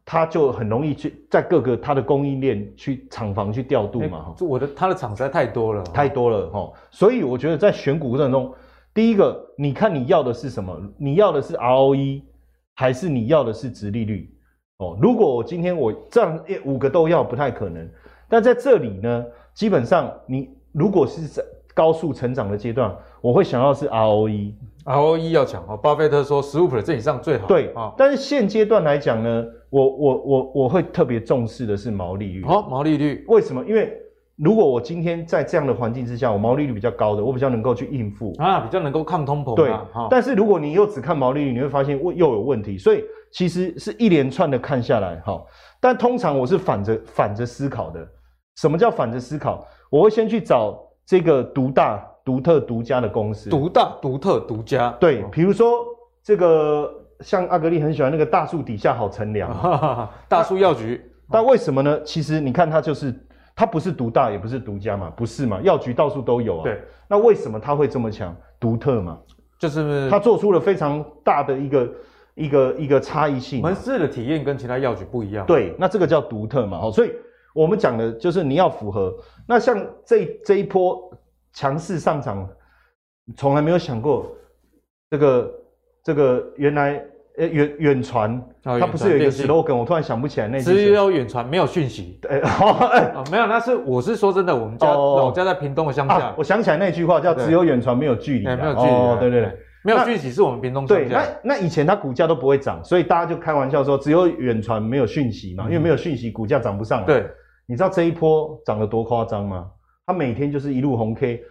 [0.05, 8.53] 它就很容易去在各个它的供应链去厂房去调度嘛，哈、欸，我的它的厂实在太多了，太多了，哈、哦，所以我觉得在选股过程中，
[8.93, 10.79] 第一个你看你要的是什么？
[10.97, 12.21] 你要的是 ROE
[12.75, 14.31] 还是你要的是殖利率？
[14.81, 17.87] 哦，如果我今天我这样五个都要，不太可能。
[18.27, 21.43] 但在这里呢，基本上你如果是在
[21.75, 22.91] 高速成长的阶段，
[23.21, 25.77] 我会想要是 ROE，ROE 要强哦。
[25.77, 27.45] 巴菲特说十五 percent 以上最好。
[27.45, 32.43] 对啊，但是现阶段来讲呢，我我我我会特别重视的是毛利率。
[32.43, 33.63] 好，毛利率为什么？
[33.65, 33.95] 因为
[34.37, 39.55] 如果我今天在这样的环境之下，我毛利率比较高的，我比较能够去应付啊，比较能够抗通膨。
[39.55, 39.71] 对，
[40.09, 43.03] 但是如果你又只看毛利率，你会发现又有问题，所以。
[43.33, 45.41] 其实是一连串的看下来，哈，
[45.79, 48.05] 但通常我是反着反着思考的。
[48.57, 49.65] 什么叫反着思考？
[49.89, 53.49] 我会先去找这个独大、独特、独家的公司。
[53.49, 54.91] 独大、独特、独家。
[54.99, 55.85] 对，比如说
[56.21, 56.91] 这个
[57.21, 59.49] 像阿格力很喜欢那个大树底下好乘凉，
[60.27, 61.01] 大树药局。
[61.29, 62.01] 但为什么呢？
[62.03, 63.15] 其实你看它就是
[63.55, 65.61] 它不是独大，也不是独家嘛，不是嘛？
[65.61, 66.63] 药局到处都有啊。
[66.63, 66.81] 对。
[67.07, 68.35] 那为什么它会这么强？
[68.59, 69.17] 独特嘛，
[69.57, 71.89] 就是它做出了非常大的一个。
[72.35, 75.45] 一个一个差异性，门市的体验跟其他药局不一样。
[75.45, 77.11] 对，那这个叫独特嘛，哦，所以
[77.53, 79.13] 我们讲的就是你要符合。
[79.47, 81.11] 那像这这一波
[81.53, 82.47] 强势上涨，
[83.35, 84.31] 从来没有想过
[85.09, 85.53] 这个
[86.03, 87.03] 这个原来
[87.37, 90.63] 呃远远传，它不是有一个 slogan，我突然想不起来那句。
[90.63, 92.17] 只有远传没有讯息。
[92.23, 99.57] 对，哦，没有，那是我是说真的，我们家老家在屏东的乡下，我想起来那句话叫只有远传没有距离，没有距离，对对对。
[99.83, 107.05] 没有讯息是我们屏东对，那那以前它股价都不会涨，所以大家就开玩笑说只有远传没有讯息嘛，因为没有讯息股价涨不上来。
[107.07, 107.25] 对，
[107.65, 109.67] 你知道这一波涨得多夸张吗？
[110.05, 111.43] 它每天就是一路红 K，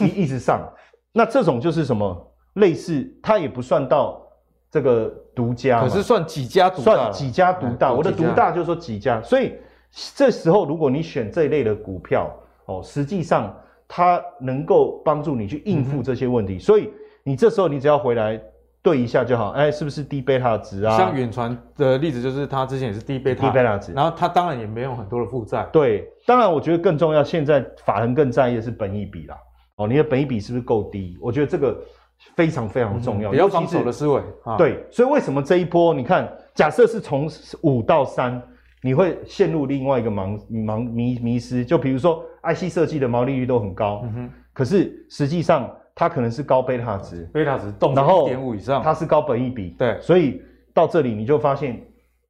[0.00, 0.68] 一一直上。
[1.14, 2.32] 那这种就是什么？
[2.54, 4.20] 类似它也不算到
[4.68, 7.92] 这个独家，可是算几家独大，算几家独大。
[7.92, 9.54] 我的独大就是说几家，所以
[10.16, 16.90] 这时候如果你选这一类的股票哦，实际上它能够帮助你去应付这些问题，所以。
[17.26, 18.40] 你这时候你只要回来
[18.80, 20.96] 对一下就好，哎、欸，是不是低贝塔值啊？
[20.96, 25.66] 像远传的例子就是，它之前也是低贝塔，低贝塔值，然后它当然也没有很多的负债。
[25.72, 29.36] 对，当然我觉得更重要，现在法人更在意的是本益比啦。
[29.74, 31.18] 哦，你的本益比是不是够低？
[31.20, 31.76] 我觉得这个
[32.36, 34.22] 非常非常重要，嗯、比较防守的思维。
[34.44, 37.28] 啊、对，所以为什么这一波你看，假设是从
[37.62, 38.40] 五到三，
[38.82, 41.64] 你会陷入另外一个盲盲迷迷失。
[41.64, 45.68] 就比如说 IC 设计的毛利率都很高，嗯、哼可是实际上。
[45.98, 50.42] 它可能是高贝塔值，贝塔值动一点五以上，它是高本益比，对，所以
[50.74, 51.82] 到这里你就发现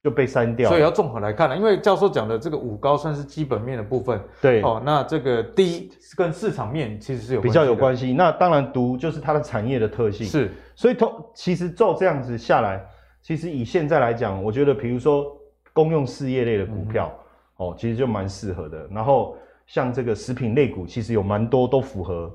[0.04, 12.80] 就被删掉，所以要综合来看了，因为教授讲的这个五高算是基本面的部分，对，哦，那这个低跟市场面其实是有比较有关系，那当然独就是它的产业的特性，是，所以通其实照这样子下来，
[13.20, 15.26] 其实以现在来讲，我觉得比如说
[15.72, 17.12] 公用事业类的股票，
[17.58, 22.32] 嗯、哦，其实就蛮适合的，然后像这个食品类股，其实有蛮多都符合。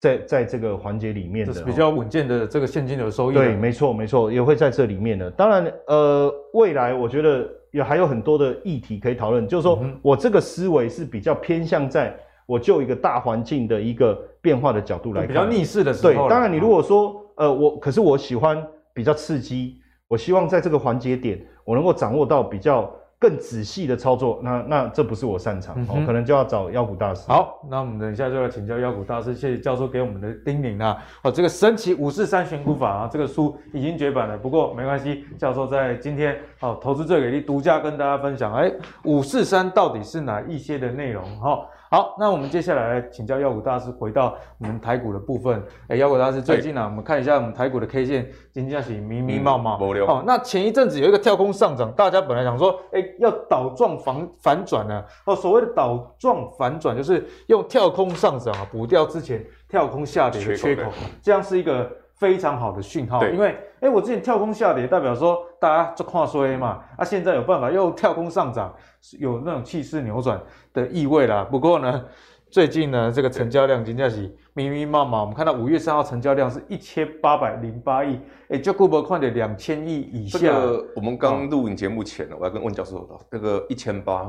[0.00, 3.34] 在在这个环节里面的，是比较稳健的这个现金流收益。
[3.34, 5.30] 对，没错没错，也会在这里面的。
[5.30, 9.46] 当然，呃，未来我觉得也还有很多的议题可以讨论。
[9.48, 16.12] 就是说我这个思维是比较偏向在我就一个大环境的一个变化的角度来看，比较逆势的时候。
[16.12, 22.92] 对，当然你如果说，呃，我可是我喜欢比较刺激，我希望在这个环节点，我能够掌握到比较。
[23.20, 27.28] 更仔细的操作，那那这不是我擅长，嗯、哼可能就要找妖股大师。
[27.28, 30.96] 好，那我们等一下就来请教妖股大师，谢谢教授给我们的叮咛啊。
[31.22, 38.72] 哦，这个神奇五四三选股法啊，这个书已经绝版了，不过没关系，教授在今天哦，投资最给力，独家跟大家分享，哎，
[39.04, 41.24] 五四三到底是哪一些的内容？
[41.40, 41.66] 哈、哦。
[41.90, 45.62] 好，那我们接下来请教妖股大师，回到我们台股的部分。
[45.88, 49.78] 哎，妖股大师，最近呢、啊，欸、我们看一下我们台股的 K 线，今天是迷迷茫茫。
[49.78, 55.02] 嗯、哦，那前一阵子有一个跳空上涨，大家本来想说，哎，要倒撞反反转呢。
[55.24, 60.90] 哦，所谓的倒撞反转，就是用跳空上涨啊，补掉之前跳空下跌的缺口，
[61.22, 61.90] 这样是一个。
[62.18, 68.74] 非常好的讯号，因为哎，我之前跳空下跌，代表说大家就看衰嘛，啊，现在有办法又跳空上涨，
[69.20, 70.40] 有那种气势扭转
[70.72, 71.46] 的意味啦。
[71.48, 72.04] 不过呢，
[72.50, 80.38] 最近呢，这个成交量金价是密密麻麻，我们看到五月三号成交量是一千八百零八亿，哎，就顾不看的两千亿以下。
[80.40, 84.28] 这个我们刚录影节目前呢，哦、我要跟温教授说，那个一千八，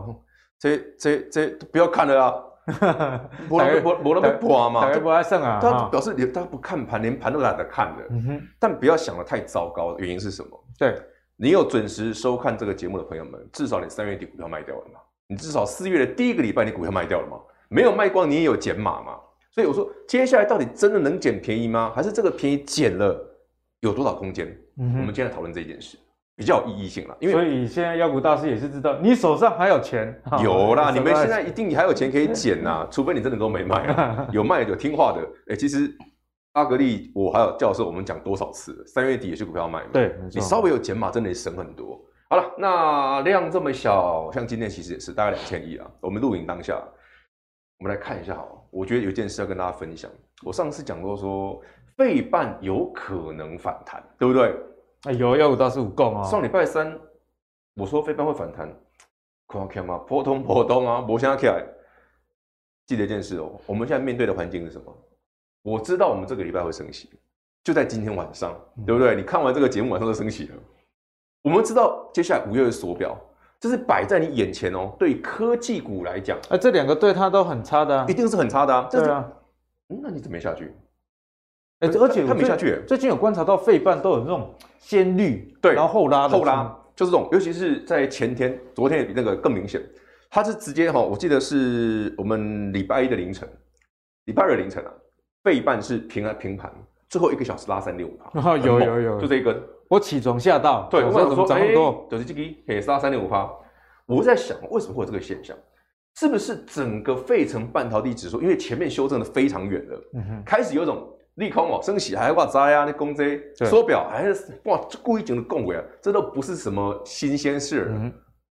[0.59, 2.33] 这这这不要看了啊。
[2.79, 5.59] 哈哈，我我我那么破嘛，不爱胜啊。
[5.61, 7.97] 他表示连他不看盘，连盘都懒得看了。
[8.11, 8.47] 嗯哼。
[8.59, 10.63] 但不要想得太糟糕，原因是什么？
[10.77, 11.01] 对，
[11.35, 14.99] 你有准时收看这个节目的朋友们，至少你三月底股票卖掉了嘛？
[15.27, 17.37] 你至少四月的第一个礼拜你股票卖掉了吗？
[17.69, 19.19] 没有卖光，你也有减码嘛？
[19.51, 21.91] 所以我说，接下来到底真的能捡便宜吗？
[21.95, 23.19] 还是这个便宜捡了
[23.81, 24.47] 有多少空间？
[24.77, 25.97] 我们今天来讨论这件事。
[26.39, 33.93] 比较有意义性了，因为所以现在妖股大师也是知道你手上还有钱，有啦，你们现在一定还有钱可以捡呐， 除非你真的都没卖，
[34.31, 35.93] 有卖有听话的，哎，其实
[36.53, 41.99] 阿格力我还有教授，我们讲多少次，三月底也是股票要卖嘛，对，你稍微有减码，真的省很多。
[42.29, 45.85] 好了，那量这么小，像今天其实也是大概两千亿啊。
[45.99, 46.81] 我们录影当下，
[47.79, 50.09] 我们来看一下好，我觉得有件事要跟大家分享，
[50.45, 51.61] 我上次讲过说，
[51.97, 54.55] 费半有可能反弹，对不对？
[55.03, 56.23] 哎呦，幺五大师五共啊！
[56.23, 56.99] 上礼拜三
[57.75, 58.69] 我说飞半会反弹，
[59.47, 61.63] 看看嘛，波动波动啊，没想起来。
[62.85, 64.93] 记得一件事哦，我们现在面对的环境是什么？
[65.61, 67.09] 我知道我们这个礼拜会升息，
[67.63, 68.53] 就在今天晚上，
[68.85, 69.15] 对不对？
[69.15, 70.55] 你看完这个节目，晚上就升息了。
[71.43, 73.17] 我们知道接下来五月的缩表，
[73.57, 74.93] 这是摆在你眼前哦。
[74.99, 78.89] 对科技股来讲，哎，这两个对它都很差的，一定是很差的啊。
[78.91, 79.31] 对啊，
[79.87, 80.75] 嗯那你怎么没下去？
[81.79, 82.83] 哎，而且他没下去。
[82.85, 89.81] 最近有观察到费半都有那种先绿，对，然后后拉，后拉就是这种，尤其是在前天、昨天也比那个更明显。
[90.31, 93.47] 它是直接哈，我记得是我们礼拜一的凌晨，
[94.25, 94.91] 礼拜二的凌晨啊，
[95.43, 96.71] 费半是平啊平盘，
[97.09, 99.55] 最后一个小时拉三点五趴， 有有有，就这一根。
[99.87, 103.49] 我起床吓到，对，我想说涨那么多，就是这个也是拉三点五趴。
[104.05, 105.55] 我在想，为什么会有这个现象？
[106.15, 111.07] 是不是整个费城半导体指数因为前面修正的非常远了，嗯哼，开始有一种。
[111.39, 117.87] 利空哦，升息还要挂灾啊，那公这缩表还是哇，故意整的共轨啊，这都不是什么新鲜事。
[117.89, 118.13] 嗯，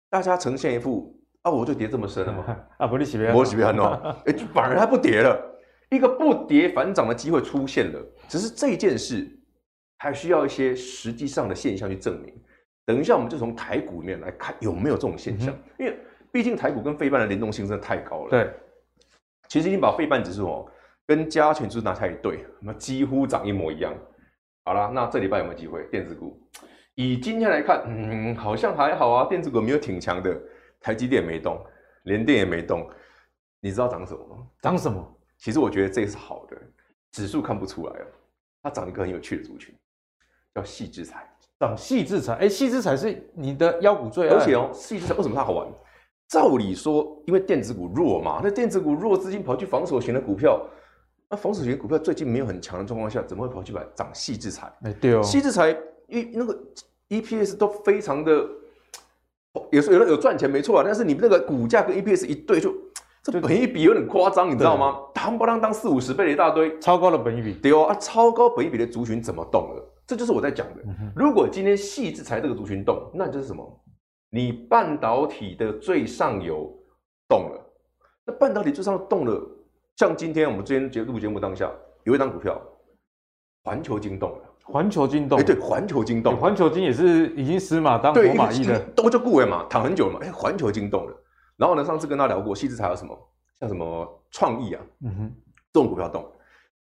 [0.09, 3.85] 大家呈现一副啊，我就跌这么深了嘛， 啊，不利息别，不利息别很多，
[4.25, 5.39] 哎，反而它不跌了，
[5.89, 7.99] 一个不跌反涨的机会出现了。
[8.27, 9.27] 只是这件事
[9.99, 12.33] 还需要一些实际上的现象去证明。
[12.85, 15.95] 等一下，我们就从台股里面来看有没有这种现象，因为
[16.31, 18.29] 毕竟台股跟费半的联动性真的太高了。
[18.31, 18.51] 对，
[19.49, 20.70] 其实已经把费半指数哦。
[21.11, 23.93] 跟加权指数拿下一对，那几乎长一模一样。
[24.63, 25.83] 好啦，那这礼拜有没有机会？
[25.91, 26.41] 电子股
[26.95, 29.27] 以今天来看，嗯，好像还好啊。
[29.27, 30.41] 电子股没有挺强的，
[30.79, 31.61] 台积电没动，
[32.03, 32.89] 联电也没动。
[33.59, 34.47] 你知道涨什么吗？
[34.61, 35.05] 涨什么？
[35.37, 36.55] 其实我觉得这是好的，
[37.11, 38.05] 指数看不出来哦。
[38.63, 39.75] 它涨一个很有趣的族群，
[40.55, 41.29] 叫矽智财。
[41.59, 44.35] 涨矽智财，哎，矽智财是你的腰股最爱。
[44.35, 45.67] 而且哦，矽智财为什么它好玩？
[46.29, 50.65] 照理说，因为电子股弱嘛，那电子股弱，资金跑去防守型的股票。
[51.31, 54.69] 那防守型股票最近没有很强的状况下，怎么会跑去买涨矽智财？
[54.83, 55.71] 哎，对哦，矽智财
[56.09, 56.59] 一那个
[57.07, 58.45] EPS 都非常的，
[59.71, 62.75] 有时候有有赚钱没错啊，但是你那个股价跟 EPS 一对就，
[63.23, 64.97] 这本益比有点夸张，你知道吗？
[65.13, 69.93] 当不当当四五十倍的一大堆，超高的本益比，对哦啊，超高本益比的族群怎么动了？
[70.05, 70.81] 这就是我在讲的。
[70.83, 73.81] 嗯、如果今天矽智财这个族群动，那就是什么？
[74.29, 76.69] 你半导体的最上游
[77.29, 77.73] 动了，
[78.25, 79.41] 那半导体最上游动了。
[79.97, 81.71] 像今天我们之前节录节目当下
[82.03, 82.59] 有一张股票，
[83.63, 84.45] 环球金动了。
[84.63, 90.19] 环球金动，哎，对，环球金动，环球金也是已经死马当活马医的，都就顾尾嘛，躺很久了嘛。
[90.21, 91.23] 哎，环球金动了。
[91.57, 93.17] 然后呢，上次跟他聊过，矽智财有什么，
[93.59, 95.35] 像什么创意啊，嗯哼，
[95.73, 96.31] 这种股票动，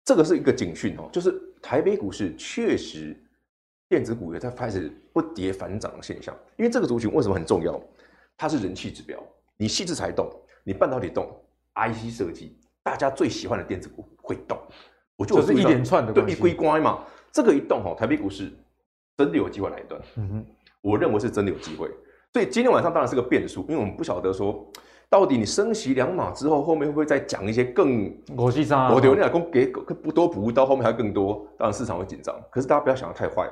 [0.04, 3.18] 这个是一个警讯哦，就是台北股市确实
[3.88, 6.36] 电子股也在开始不跌反涨的现象。
[6.58, 7.80] 因为这个族群为什么很重要？
[8.36, 9.18] 它是人气指标。
[9.56, 10.30] 你细致才动，
[10.64, 11.28] 你半导体动
[11.74, 12.59] ，IC 设计。
[12.82, 14.58] 大家最喜欢的电子股会动，
[15.16, 17.00] 我就，是一连串的对一归乖嘛，
[17.30, 18.50] 这个一动哈，台北股市
[19.16, 20.46] 真的有机会来一段，嗯哼，
[20.80, 21.90] 我认为是真的有机会，
[22.32, 24.66] 所以今天晚上当然是个变数，因为我们不晓得说
[25.08, 33.48] 到底你升息两码之后，后面会不会再讲一些更我西沙，我留你老公给不多补到后面还更多，当然市场会紧张，可是大家不要想得太坏，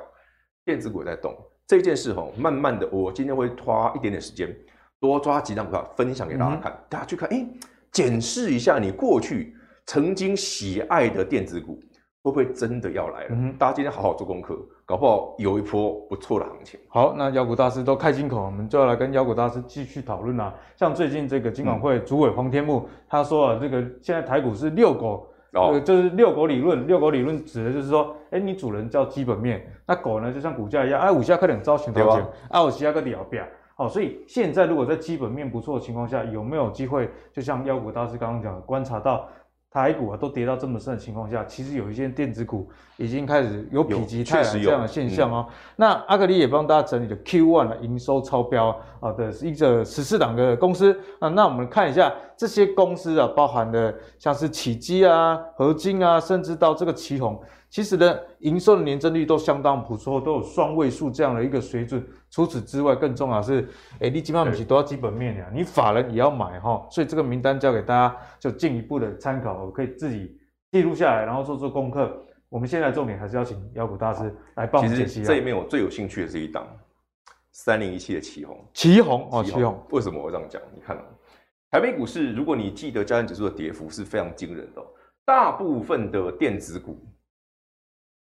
[0.65, 1.35] 电子股也在动。
[1.67, 4.55] 这件事哈，慢慢的，我今天会花一点点时间，
[4.99, 7.47] 多抓几张股票分享给大家看，嗯、大家去看，哎，
[7.91, 11.79] 检视一下你过去曾经喜爱的电子股，
[12.23, 13.29] 会不会真的要来了？
[13.31, 16.79] 嗯、大家今天好好做功课，搞不好有一波不错的行情。
[16.87, 20.53] 好，那妖股大师都开金口，我们就要来跟妖股大师继续讨论啦。
[20.75, 25.25] 像最近这个金管会主委黄天牧，他说啊，这个现在台股是遛狗。
[25.53, 33.43] 哦，就是遛狗理论，遛狗理论指的就是说，哎、欸，你主人叫基本面，那狗呢就像股价一样，哎，五下可能招型条件，啊，五下个屌表，
[33.79, 39.25] 好，所以现在如果在基本面不错的情况下，有没有机会，就像妖股大师刚刚讲的，观察到？
[39.71, 42.67] 台股啊，都跌到这么深的情况下，其实有一些电子股
[42.97, 45.45] 已经开始有否极泰来这样的现象哦。
[45.47, 51.29] 嗯、那阿格里也帮大家整理了 Q1 的营收超标啊的一个十四档的公司啊。
[51.29, 57.37] 那我们看一下这些公司啊，包含的像是启基啊、合金啊，甚至到这个奇鋐。
[57.69, 62.01] 其实呢，营收的年增率都相当不错，都有双位数这样的一个水准。
[62.31, 63.67] 除此之外，更重要的是，
[63.99, 66.87] 哎，你基本上不是都要基本面呀，你法人也要买哈。
[66.89, 70.39] 所以这个名单交给大家，就进一步的参考，我可以自己
[70.71, 72.25] 记录下来，然后做做功课。
[72.47, 75.23] 我们现在重点还是要请妖股大师来帮我们解析。
[75.25, 76.65] 这一面我最有兴趣的是一档
[77.51, 79.77] 三零一七的旗宏，旗宏哦，旗宏。
[79.89, 80.61] 为什么我这样讲？
[80.73, 80.97] 你看，
[81.71, 84.83] 台北股市，如果你记得加权指数的跌幅是非常惊人的，
[85.23, 86.99] 大部分的电子股。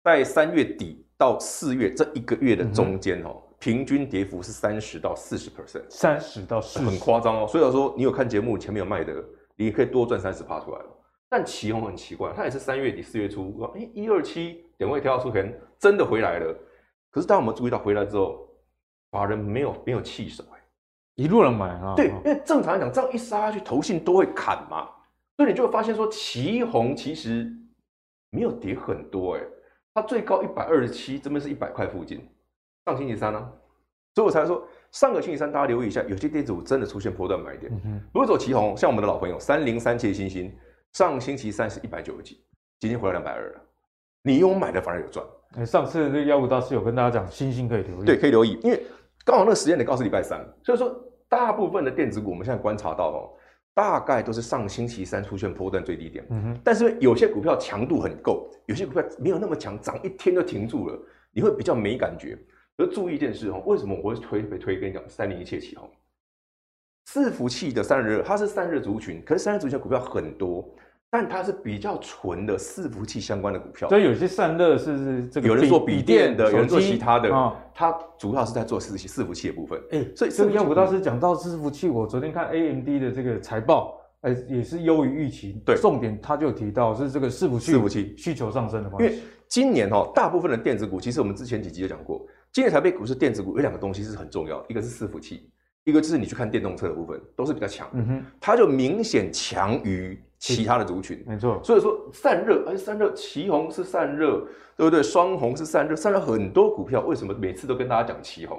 [0.04, 7.48] 在三月底到四月这一个月的中间哦，嗯、平均跌幅是三十到四十 percent，三十到四十，很夸张哦。
[7.48, 9.24] 所以说，你有看节目前面有卖的，
[9.56, 10.86] 你可以多赚三十趴出来了。
[11.30, 16.56] 但奇鋐很奇怪，它也是三月底四月初，哎，一二七点位跳出，可能真的回来了。
[17.10, 18.48] 可是当我们注意到回来之后，
[19.12, 20.51] 法人没有没有弃守，哎，
[21.22, 21.94] 一路人买啊。
[21.96, 24.90] 对，因为正常来讲，这样一杀下去，投信都会砍嘛，
[25.38, 27.52] 所以你就会发现说，旗红其实
[28.32, 29.42] 没有跌很多，哎。
[29.94, 32.26] 它最高一百二十七，这边是一百块附近。
[32.86, 33.52] 上星期三呢、啊，
[34.16, 37.70] 所以我才说上个星期三大家留意一下，有些电子股真的出现波段买点。
[37.84, 40.50] 嗯、如果走旗红，像我们的老朋友三零三七的欣兴，
[40.94, 42.42] 上星期三是一百九十几，
[42.80, 43.62] 今天回来两百二了。
[44.24, 45.26] 你用买的反而有赚。
[45.58, 48.06] 欸、上次这个妖股大师有跟大家讲，星星可以留意。
[48.06, 48.82] 对，可以留意，因为
[49.26, 50.88] 刚好那个时间点刚好是礼拜三，所以说
[51.32, 53.32] 大部分的电子股我们现在观察到哦。
[53.74, 61.00] 大概都是上星期三出现波段最低点，嗯哼，但是有些股票强度很够，有些股票没有那么强，涨一天就停住了，
[61.32, 62.38] 你会比较没感觉。
[62.76, 65.90] 而注意一件事哦，为什么我会推推推跟你讲三零一切起哦？
[67.08, 70.70] 伺服器的散热，它是散热族群，可是散热族群的股票很多。
[71.14, 79.78] 但它是比较纯的伺服器相关的股票，所以有些散热是是这个有人做笔电的，有人做其他的，哦、它主要是在做伺服器伺服器的部分。
[79.92, 85.62] 哎、欸，所以这个妖股大师讲到伺服器，我昨天看 AMD 的这个财报，哎、欸，也是优于预期。
[85.66, 89.14] 对，重点他就提到是这个伺服器伺服器需求上升的关系。
[89.14, 95.52] 因为今年哈、哦，大部分的电子股，其实我们之前几集就讲过，今年台北股市电子股有两个东西是很重要，一个是伺服器，
[95.84, 97.86] 一个就是你去看电动车的部分，都是比较强。
[97.92, 100.18] 嗯哼，它就明显强于。
[100.42, 104.40] 其他的族群，没错，所以说散热，哎，散热，旗红是散热，
[104.76, 105.04] 对不对？
[105.04, 108.58] 双红是散热，散热很多股票，为什么每次都跟大家讲旗红？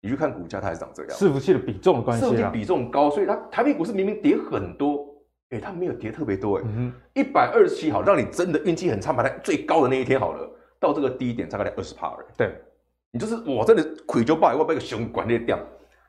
[0.00, 1.10] 你去看股价，它还是长这样。
[1.10, 5.04] 伺服器的比重的关系，伺服器比重高，所以它台北股市明明跌很多，
[5.50, 6.62] 哎，它没有跌特别多，哎，
[7.14, 12.54] 一百二十七好，让你真的运气很差，把它最高的那一天好了，到这个低点大概二十趴了，对，
[13.10, 15.58] 你就是我真的亏就爆，我被个熊管裂掉，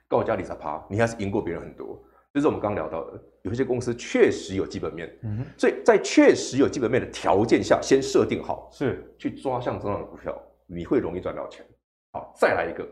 [0.07, 1.99] 告诉家里才趴，你还是赢过别人很多。
[2.35, 3.13] 这是我们刚刚聊到的，
[3.43, 5.09] 有一些公司确实有基本面，
[5.57, 11.65] 所以在确实有基本面的条件下，先设定好是去抓像这样的股票，你会容易赚到钱。
[12.11, 12.85] 好，再来一个，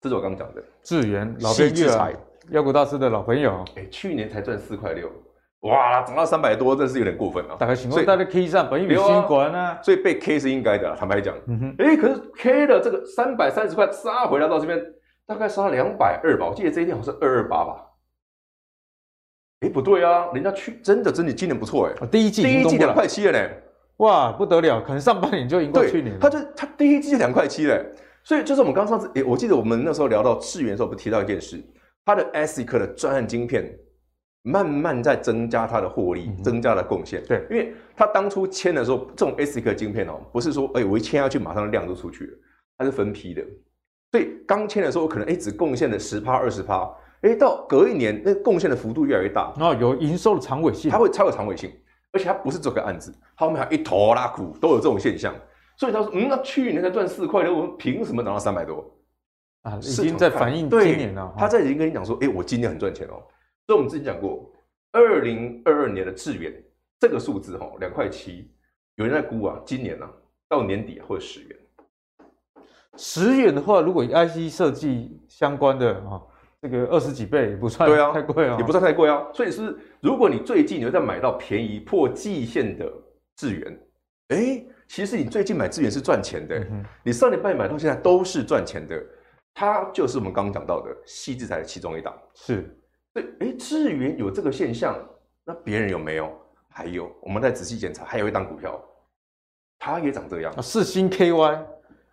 [0.00, 2.10] 这是我刚刚讲的智源老编剧啊，
[2.50, 5.08] 妖股大师的老朋友，哎，去年才赚四块六，
[5.60, 7.56] 哇，涨到三百多，真是有点过分了。
[7.56, 11.36] 大概情况，大家 K 上本益比新管啊，所以被 K 是应该的，坦白讲，
[11.78, 14.84] 哎，可是 K 的这个三百三十块杀回来到这边，
[15.24, 17.84] 大概杀了两百二吧，我记得这一天好像是二二八吧。
[19.60, 23.50] 哎，不对啊，人家去真的真的今年不错哎，第一季第一季两块七了呢，
[23.96, 26.16] 哇，不得了，可能上半年就赢过去年。
[26.20, 27.84] 他就他第一季就两块七嘞，
[28.22, 31.60] 所以就是我们刚上次，哎，我记得我们那时候聊到智元的时候，不提到一件事，
[32.04, 33.68] 他的 ASIC 的专案晶片
[34.42, 37.20] 慢慢在增加它的获利，嗯、增加了贡献。
[37.26, 42.38] 对，因为他当初签的时候，这种 ASIC 晶片哦，不是说哎我一签下去马上量就出去了，
[42.78, 43.42] 它是分批的，
[44.12, 46.88] 所以刚签的时候可能哎只贡献了十趴二十趴。
[47.22, 51.72] 哎，到隔一年那贡献的幅度越来越大，然后有营收的长尾性，它会超有长尾性，
[52.12, 55.34] 而且它不是这个案子，它后面还一拖拉股都有这种现象，
[55.76, 58.84] 所以他说，嗯，那去年才赚四块六，我们凭什么涨到三百多？
[59.62, 61.34] 啊，已经在反映今年了。
[61.36, 63.22] 他在已经跟你讲说，哎，我今年很赚钱哦。
[63.66, 64.50] 所以我们之前讲过，
[64.92, 66.52] 二零二二年的致远
[67.00, 68.50] 这个数字哈，两块七，
[68.94, 70.08] 有人在估啊，今年啊
[70.48, 71.56] 到年底会十元。
[72.96, 76.22] 十元的话，如果以 IC 设计相关的啊，
[76.60, 79.26] 这个二十几倍也不算对啊，太贵啊，也不算太贵啊。
[79.32, 82.90] 所以是，如果你最近你又在买到便宜破季线的
[83.36, 83.80] 智元，
[84.28, 89.00] 哎，其实你最近买智元是赚钱的，嗯、你上礼拜买到现在都是赚钱的。
[89.54, 92.76] 它就是我们刚刚讲到的矽智财的其中一档，是
[93.12, 93.24] 对。
[93.40, 94.96] 哎，智元有这个现象，
[95.44, 96.30] 那别人有没有？
[96.68, 98.80] 还有，我们再仔细检查，还有一档股票，
[99.80, 100.62] 它也长这样。
[100.62, 101.58] 四星 KY，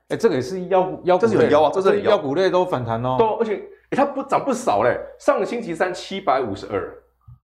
[0.07, 3.15] 哎，这个也是妖妖，这是很妖啊，这是妖股类都反弹哦。
[3.19, 4.99] 都，而且哎，它不涨不少嘞。
[5.19, 6.93] 上个星期三七百五十二，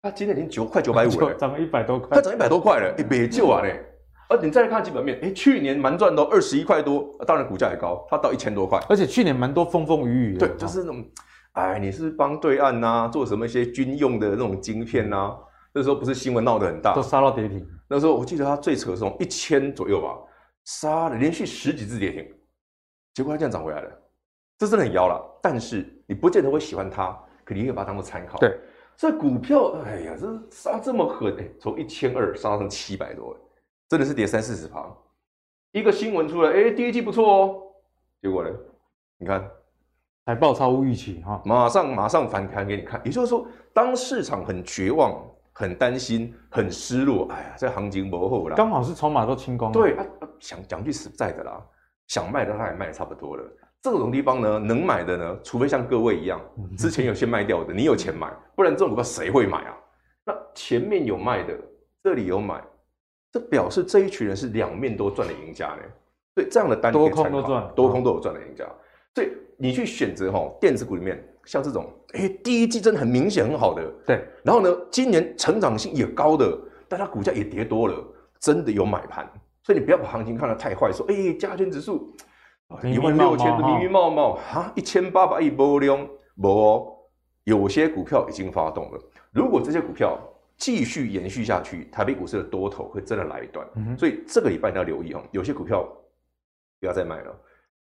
[0.01, 3.83] 它今天已经九快九百五了， 涨了一百多块，它涨一百多块了，哎，别救啊嘞。
[4.29, 8.79] 而你再来看基本面，哎，去年蛮赚的，二十一块多，当然股价也高，它到一千多块。
[8.89, 10.47] 而且去年蛮多风风雨雨的。
[10.47, 11.05] 对，就是那种，
[11.51, 15.37] 哎，你是帮对岸呐、啊、做什么一些军用的那种晶片呐、啊？
[15.73, 17.67] 那时候不是新闻闹得很大，都杀到跌停。
[17.87, 20.17] 那时候我记得它最扯的时候一千左右吧，
[20.65, 22.25] 杀了连续十几次跌停，
[23.13, 23.89] 结果它这样涨回来了，
[24.57, 25.21] 这真的很妖了。
[25.43, 28.37] 但是你不见得会喜欢它，可你可以把它当做参考。
[28.39, 28.57] 对，
[28.95, 33.37] 这股票，哎呀，这杀这么狠，哎，从一千二杀到七百多。
[33.89, 34.91] 真的是跌三四十趴，
[35.71, 37.61] 一个新闻出来，哎，第一季不错哦，
[38.21, 38.49] 结果呢？
[39.19, 39.47] 你看，
[40.25, 42.99] 财报超乎预期哈，马上马上反弹给你看。
[43.05, 49.71] 也就是说，当市场很绝望、很担心、很失落，哎呀，这行情不好了，刚好是筹码都清光。
[49.71, 50.05] 对啊，
[50.39, 51.63] 想讲句实在的啦，
[52.07, 53.43] 想卖的他也卖的差不多了。
[53.83, 56.39] 这种地方呢，能买的呢，除非像各位一样，
[56.77, 59.77] 之前有先卖掉的，你有钱买，不然这种股票谁会买啊？
[60.25, 61.53] 那前面有卖的，
[62.01, 62.63] 这里有买。
[63.29, 65.81] 这表示这一群人是两面都赚的赢家呢，
[66.33, 68.63] 所以这样的单多空都赚，多空都有赚的赢家。
[69.15, 74.25] 所以你去选择哈电子股里面，像这种，哎，第一季真的很明显很好的，对。
[74.43, 76.57] 然后呢，今年成长性也高的，
[76.87, 78.01] 但它股价也跌多了，
[78.39, 79.29] 真的有买盘。
[79.63, 82.13] 所以你不要把行情看得太坏，说，哎，加权指数
[82.83, 86.07] 一万六千的密密茂茂哈，一千八百亿波量，
[86.41, 86.95] 不，
[87.43, 88.99] 有些股票已经发动了。
[89.31, 90.17] 如果这些股票，
[90.57, 95.83] 继续延续下去，台北股市的多头会真的来一段，嗯、所以这个礼拜你要留意哦，有些股票
[96.79, 97.35] 不要再买了，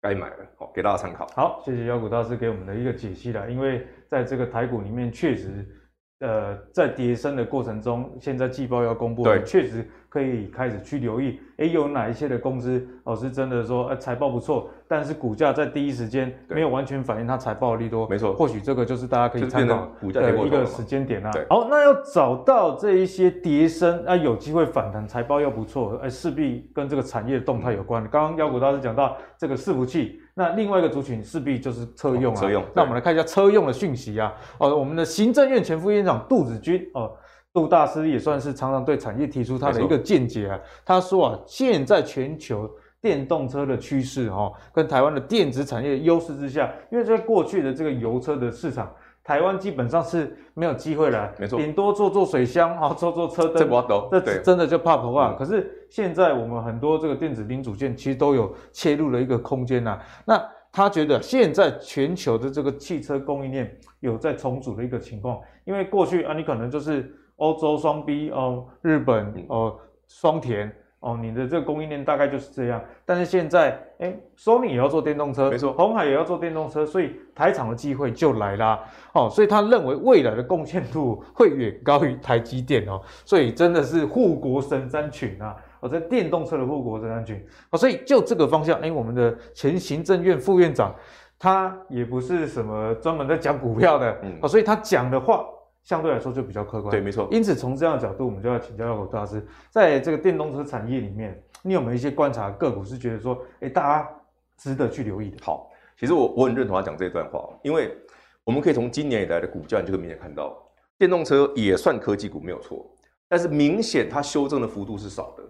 [0.02, 1.28] 该买了，好，给大家参考。
[1.36, 5.76] 好，谢谢妖股大师给我们的一个解析了，因为在这个台股里面确实。
[6.22, 21.32] 呃，在跌升的过程中，现在季报要公布，对，确实可以开始去留意，哎，有哪一些的公司哦是真的说，呃，财报不错，但是股价在第一时间没有完全反映它财报的利多，没错，或许这个就是大家可以参考的一个时间点啊。
[21.48, 28.02] 好，那要找到这一些跌升，啊，有机会反弹，财报又不错，哎，势必跟这个产业的动态有关。
[28.10, 30.20] 刚刚妖股大师讲到这个伺服器。
[30.36, 32.64] 那另外一个族群势必就是车用啊，车用。
[32.74, 34.34] 那我们来看一下车用的讯息啊。
[34.58, 37.12] 哦，我们的行政院前副院长杜子君哦，
[37.60, 40.58] 杜大师也算是常常对产业提出他的一个见解啊。
[40.86, 42.70] 他说啊，现在全球
[43.02, 48.90] 电动车的趋势哈，跟台湾的电子产业的优势之下，因为在过去的这个油车的市场。
[49.22, 53.70] 台湾基本上是没有机会了，没错，顶多做做水箱，啊做做车灯，
[54.10, 55.34] 这真的就怕不怕。
[55.34, 60.00] 可是现在我们很多这个电子零组件其实都有切入了一个空间呐。
[60.26, 69.76] 那他觉得现在全球的这个汽车供应链有在重组的一个情况，因为过去啊，你可能就是欧洲双 B 哦，日本哦
[70.08, 70.72] 双田。
[71.02, 78.84] 哦，你的这个供应链大概就是这样，但是现在，哎，Sony 也要做电动车，没错，鸿海也要做电动车，所以台厂的机会就来啦。
[79.14, 85.56] 哦，所以他认为未来的贡献度会远高于台积电哦，所以真的是护国神山群啊！
[85.80, 90.94] 哦，在电动车的护国神山群，哦，所以就这个方向，哎，我们的前行政院副院长，
[91.40, 95.46] 他也不是什么专门在讲股票的，嗯，哦，所以他讲的话。
[95.90, 97.28] 相对来说就比较客观，对，没错。
[97.32, 104.10] 因此从这样的角度，我们就要请教妖股大师，在这个电动车产业里面，你有没有一些观察个股是觉得说，哎，大家
[104.56, 105.38] 值得去留意的？
[105.44, 107.98] 好，其实我我很认同他讲这段话，因为
[108.44, 110.56] 我们可以从今年以来的股价，你就可以明显看到，
[111.00, 112.86] 电动车也算科技股没有错，
[113.28, 115.44] 但是明显它修正的幅度是少的，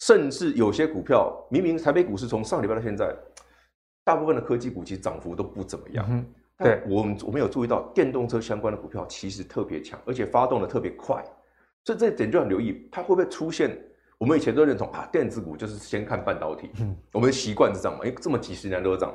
[0.00, 3.14] 甚至有些股票明明台北股市从上礼拜到现在，
[4.02, 6.04] 大部分的科技股其实涨幅都不怎么样。
[6.10, 6.26] 嗯
[6.58, 11.24] 对，我们我们有注意到电动车相关的股票其实特别强，而且发动的特别快，
[11.84, 13.76] 所以这点就要留意，它会不会出现？
[14.18, 19.14] 我们以前都认同啊，电子股就是先看半导体，嗯，我们的习惯是这样嘛，因为这么几十年都是这样。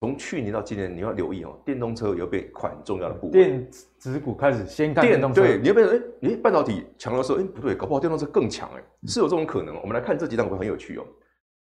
[0.00, 3.32] 从去年到今年，你要留意哦，电动车有被很重要的部分。
[3.32, 3.68] 电
[3.98, 9.76] 子股开始先看电动车，对，你要变成哎，你半导体强的时候，哎，不对，搞不好电动车更强，哎，是有这种可能。
[9.82, 11.04] 我们来看这几档股很有趣哦，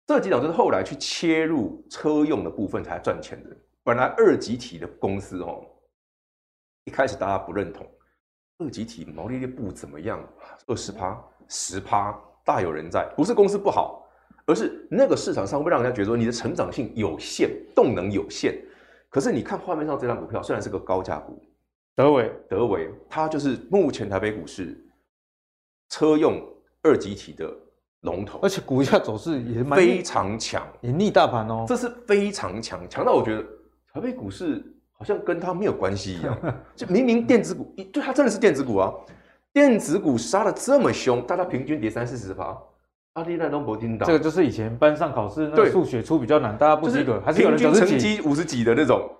[0.07, 3.57] 这几档就是后来去切入车用的部分才赚钱的。
[3.89, 5.65] 本来二级体的公司哦，
[6.85, 7.91] 一开始大家不认同，
[8.59, 10.23] 二级体毛利率不怎么样，
[10.67, 11.19] 二十趴、
[11.49, 12.15] 十趴
[12.45, 14.07] 大有人在，不是公司不好。
[14.45, 18.63] 而是那个市场上会让人家觉得说你的成长性有限，动能有限。
[19.09, 21.43] 可是你看画面上这张股票，虽然是个高价股，
[21.97, 24.79] 德维，德维，它就是目前台北股市
[25.89, 26.47] 车用
[26.83, 27.51] 二级体的
[28.03, 31.65] 龙头，而且股价走势也非常强，也逆大盘哦。
[31.67, 33.43] 这是非常强，强到我觉得
[33.93, 36.37] 台北股市好像跟它没有关系一样。
[36.77, 38.93] 就明明电子股，对，它真的是电子股啊，
[39.53, 42.57] 电子股杀得这么凶，大家平均跌三四十趴。
[43.15, 49.11] 阿力奈东博听到，这个就是以前班上考试那个数学出比较难，大家不及格，还是平均成绩五十几的那种。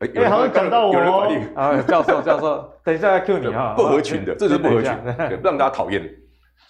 [0.00, 1.42] 哎，好像讲到我哦。
[1.54, 3.72] 啊，教授教授， 等一下来 Q 你哈。
[3.74, 6.06] 不合群的， 这是不合群的，让大家讨厌。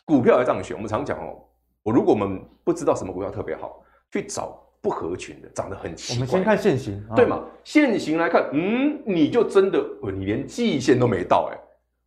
[0.05, 1.43] 股票要这样选，我们常讲哦，
[1.83, 3.83] 我如果我们不知道什么股票特别好，
[4.13, 6.17] 去找不合群的，长得很奇怪。
[6.17, 7.45] 我们先看线型，对嘛？
[7.65, 11.59] 现行来看，嗯，你就真的，你连季线都没到，哎，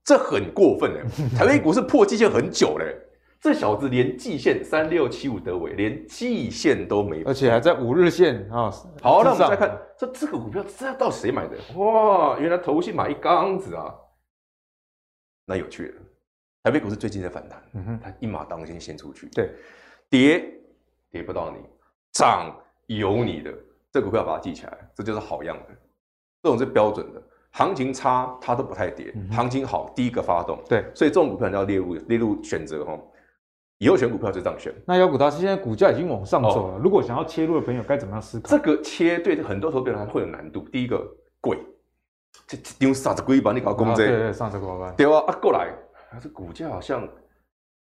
[0.03, 1.03] 这很过分哎。
[1.37, 2.95] 台北股市破季线很久嘞。
[3.41, 8.67] 这小子连季线三六七五德微连季线都没，而且还在五日线啊！
[8.67, 11.55] 哦、好，那我们再看这这个股票，这到谁买的？
[11.79, 13.95] 哇，原来投信买一缸子啊！
[15.45, 16.01] 那有趣了，
[16.63, 19.49] 台北股市最近在反弹，嗯哼，它一马当先先出去，对，
[20.09, 20.45] 跌
[21.09, 21.59] 跌不到你，
[22.13, 22.55] 涨
[22.87, 23.53] 有你的，
[23.91, 25.75] 这股票把它记起来，这就是好样的，
[26.43, 27.21] 这种是标准的。
[27.51, 32.97] 行情差它都不太跌，行情好第一个发动，对，所以这种股票你要列入列入选择哈。
[33.79, 34.73] 以后选股票就这样选。
[34.85, 38.49] 那妖股大师现在股价已经往上走了，哦、如果想要切入的朋友该怎么样思考？
[38.49, 40.67] 这个切对很多投资人会有难度。
[40.69, 41.01] 第一个
[41.39, 41.57] 贵，
[42.45, 44.05] 这丢三十几万你搞公这？
[44.05, 44.93] 对对，三十几万。
[44.95, 45.73] 对啊，啊过来，
[46.21, 47.07] 这股价好像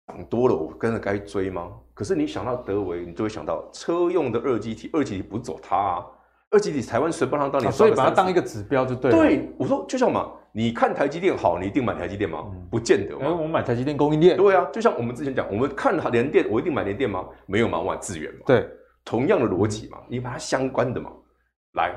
[0.07, 1.71] 涨多了，我跟着该追吗？
[1.93, 6.05] 可是你想到德维，你就会想到车用的二极体，二极体不走它啊。
[6.49, 7.71] 二极体台湾谁帮它当你、啊？
[7.71, 9.17] 所以把它当一个指标就对了。
[9.17, 12.43] 对，我说就像嘛，你看台积电好，你一定买台积电吗？
[12.45, 13.33] 嗯、不见得嘛。
[13.33, 14.37] 我买台积电供应链。
[14.37, 17.25] 对啊，就像我们之前讲，我们看联电，我一定买联电吗？
[17.47, 18.41] 没有嘛，我买资源嘛。
[18.45, 18.69] 对，
[19.03, 21.11] 同样的逻辑嘛，你把它相关的嘛，
[21.73, 21.95] 来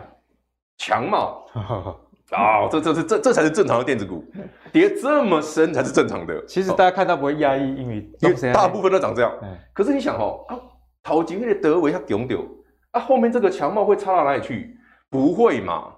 [0.78, 1.34] 强嘛。
[2.30, 4.24] 啊、哦，这这这这这才是正常的电子股，
[4.72, 6.44] 跌这么深才是正常的。
[6.46, 9.32] 其实大家看到不会压抑，因为因为大部分都长这样。
[9.42, 10.58] 嗯、可是你想哦，啊，
[11.02, 12.44] 淘金那个德维他丢丢。
[12.90, 14.76] 啊，后面这个强茂会差到哪里去？
[15.08, 15.92] 不会嘛？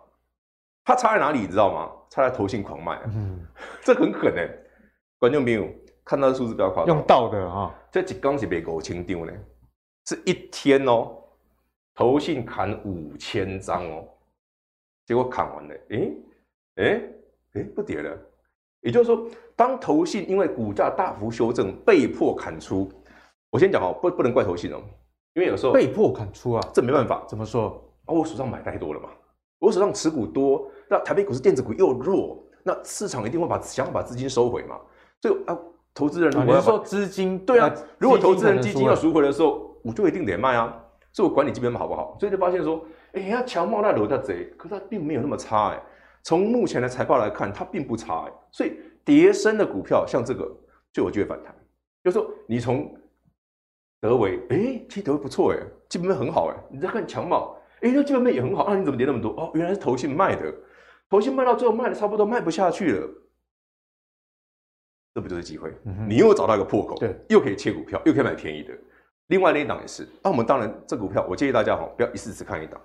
[0.84, 1.40] 它差在哪里？
[1.40, 1.90] 你知道吗？
[2.10, 3.40] 差在投信狂卖，嗯，
[3.84, 4.48] 这很狠哎！
[5.18, 5.66] 观众朋友
[6.04, 9.32] 看到的数字不要夸张，用到的啊，这几缸是被狗清丢呢，
[10.06, 11.10] 是一天哦，
[11.94, 14.08] 投信砍五千张哦，
[15.08, 16.12] 结果砍完了，诶
[16.76, 17.10] 诶
[17.54, 18.14] 诶，不跌了。
[18.82, 22.92] 也就是说，当投信因为股价大幅修正，被迫砍出，
[23.48, 24.82] 我先讲哦，不不能怪投信哦。
[25.32, 27.24] 因为有时候被迫砍出啊，这没办法。
[27.26, 27.82] 怎么说？
[28.04, 29.08] 啊，我手上买太多了嘛，
[29.58, 34.78] 我手上持股多，那台北股市电子股又弱，那市场一定会把想要把资金收回嘛。
[35.22, 35.58] 所以啊，
[35.94, 40.84] 投资人如果要说资金对啊，如果投资人基金要赎回的时候，我就一定得卖啊。
[41.14, 45.82] 所以我管你基本面好不好，所以就发现说，哎呀，强茂那楼大贼，可是它并没有那么差哎。
[46.22, 48.32] 从目前的财报来看，它并不差哎。
[48.52, 50.44] 所以跌升的股票像这个
[50.92, 51.54] 就有机会反弹。
[52.04, 52.94] 就是说你从
[54.00, 56.56] 德维，哎，其实德维不错哎，基本面很好哎。
[56.70, 59.30] 你再看强茂，哎，那基本面也很好，那、啊、你怎么跌那么多？
[59.32, 60.54] 哦，原来是投信卖的，
[61.08, 63.08] 投信卖到最后卖的差不多卖不下去了，
[65.14, 65.72] 这不就是机会？
[66.06, 68.72] 你又找到一个破口，对，又可以切股票，又可以买便宜的。
[69.28, 72.80] 另外那一档也是，那、啊、我们当然这股票，我建议大家哈，不要一次只看一档，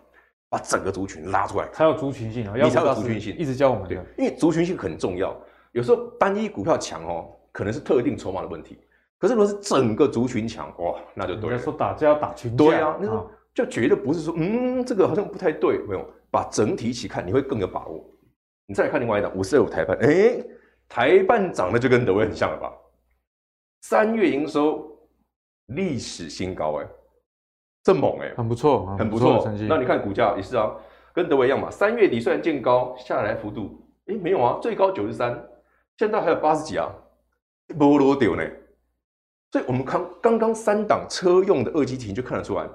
[0.54, 5.36] 把整个族群拉出来，才有族群性啊，你才有族群性，一直教我们对，因为族群性很重要。
[5.72, 8.78] 有时候单一股票强哦，可能是特定筹码的问题。
[9.18, 11.49] 可是如果是整个族群强哇，那就对了。
[11.49, 18.06] 人家说打架要打群架，对啊，那个就绝对不是说，嗯，这个好像不太对，没有，把整体一起看，你会更有把握。
[18.68, 20.39] 你再来看另外一档五四二五台半，哎，
[20.88, 22.72] 台半涨的就跟德威很像了吧？
[23.82, 24.88] 三月营收
[25.66, 26.88] 历史新高，哎，
[27.84, 29.68] 这猛哎，很不错，很不错成绩。
[29.70, 30.72] 那你看股价也是啊，
[31.14, 31.70] 跟德维一样嘛。
[31.70, 35.44] 三月底虽然见高，下来幅度，哎，没有啊，最高九十三，
[35.98, 36.90] 现在还有八十几啊，
[37.76, 38.44] 没落掉呢。
[39.52, 42.66] 所以，我们刚刚刚三档车用的二级体就看得出来，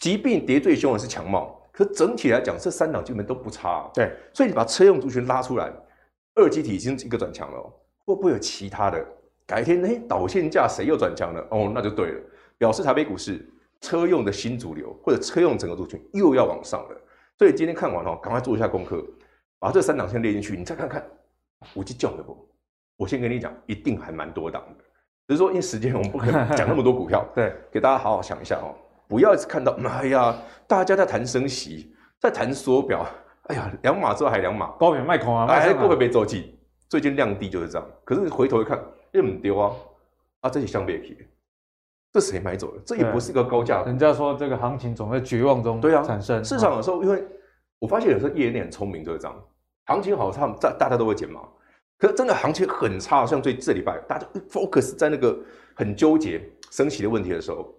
[0.00, 3.90] 即便跌最凶的是强茂，可整体来讲，这三档基本都不差啊。
[3.94, 5.72] 对，所以你把车用族群拉出来，
[6.34, 7.58] 二级体已经一个转强了，
[8.04, 9.04] 会不会有其他的？
[9.46, 11.44] 改天哎，导线架谁又转强了？
[11.50, 12.20] 哦，那就对了，
[12.56, 13.44] 表示台北股市
[13.82, 16.96] 车用的新主流或者车用整个族群又要往上了。
[17.36, 19.04] 所以今天看完哦，赶快做一下功课，
[19.58, 21.04] 把这三档先列进去，你再看看
[21.74, 22.48] 五 G 降了不？
[22.96, 24.84] 我先跟你讲，一定还蛮多档的。
[25.26, 27.26] 只是说因为时间，我们不可能讲那么多股票。
[27.34, 28.74] 对，给大家好好想一下哦，
[29.08, 30.36] 不要看到哎呀，
[30.68, 33.04] 大家在谈升息，在谈缩表，
[33.44, 36.56] 哎呀，两码之后还两码，高点卖空啊，哎，过会被周记，
[36.88, 37.88] 最近量低就是这样。
[38.04, 38.80] 可是回头一看，
[39.12, 39.74] 又很丢啊，
[40.42, 41.28] 啊，这些相别去。
[42.12, 42.82] 这谁买走了？
[42.84, 43.82] 这也不是一个高价。
[43.84, 46.44] 人家说这个行情总在绝望中对啊产生。
[46.44, 47.24] 市场有时候，因为
[47.78, 49.34] 我发现有时候业内很聪明，就是这样。
[49.86, 51.40] 行情好差，大大家都会减码。
[51.98, 55.38] 可是真的行情很差，像最这礼拜，大家 focus 在那个
[55.74, 57.74] 很纠结升息的问题的时候，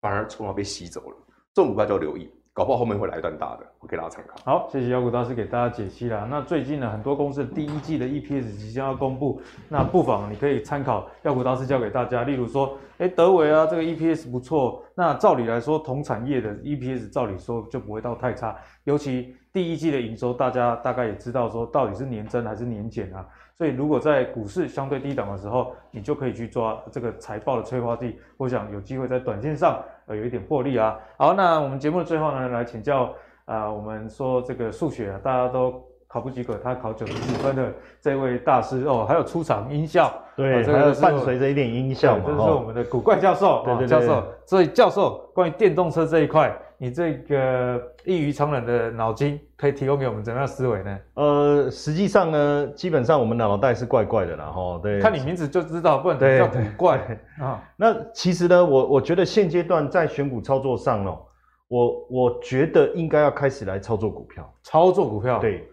[0.00, 1.16] 反而筹码被吸走了。
[1.52, 2.30] 这种股票就要留意。
[2.54, 4.36] 搞不好后面会来一段大的，我给大家参考。
[4.44, 6.28] 好，谢谢妖股大师给大家解析啦。
[6.30, 9.40] 那最近呢，很多公司的第一季的 EPS 即将要公布，
[9.70, 12.24] 那不妨你可以参考妖股大师教给大家。
[12.24, 14.84] 例如说，哎，德微啊，这个 EPS 不错。
[14.94, 18.54] 那照理来说，同产业的 EPS 照理说就不会到太差。
[18.84, 23.26] 尤其第一季的营收，大家大概也知道说，到底是年增还是年减啊？
[23.56, 28.18] 所以如果在股市相对低档的时候，你就可以去抓这个财报的催化剂。
[28.36, 29.82] 我想有机会在短线上。
[30.06, 30.98] 呃，有一点获利啊。
[31.16, 33.04] 好，那我们节目的最后呢，来请教
[33.44, 44.24] 啊、呃，我们说这个数学啊，大家都考不及格，他考九十五分的这位大师哦，还有出场音效，对，啊这个、还有伴随着一点音效嘛，这是我们的古怪教授，对对对，教授。
[44.46, 46.54] 所以教授，关于电动车这一块。
[46.82, 50.98] 你这个异于常人的脑筋可以提供给我们怎样的思维呢？
[51.14, 55.00] 呃，实际上呢，基本上我们脑袋是怪怪的啦，哈，对。
[55.00, 56.98] 看你名字就知道，不然叫古怪
[57.38, 57.62] 啊。
[57.76, 61.22] 那其实呢，我我觉得现阶段在选股操作上哦，
[61.68, 65.64] 我我觉得应该要开始来操作股票，操作股票，对，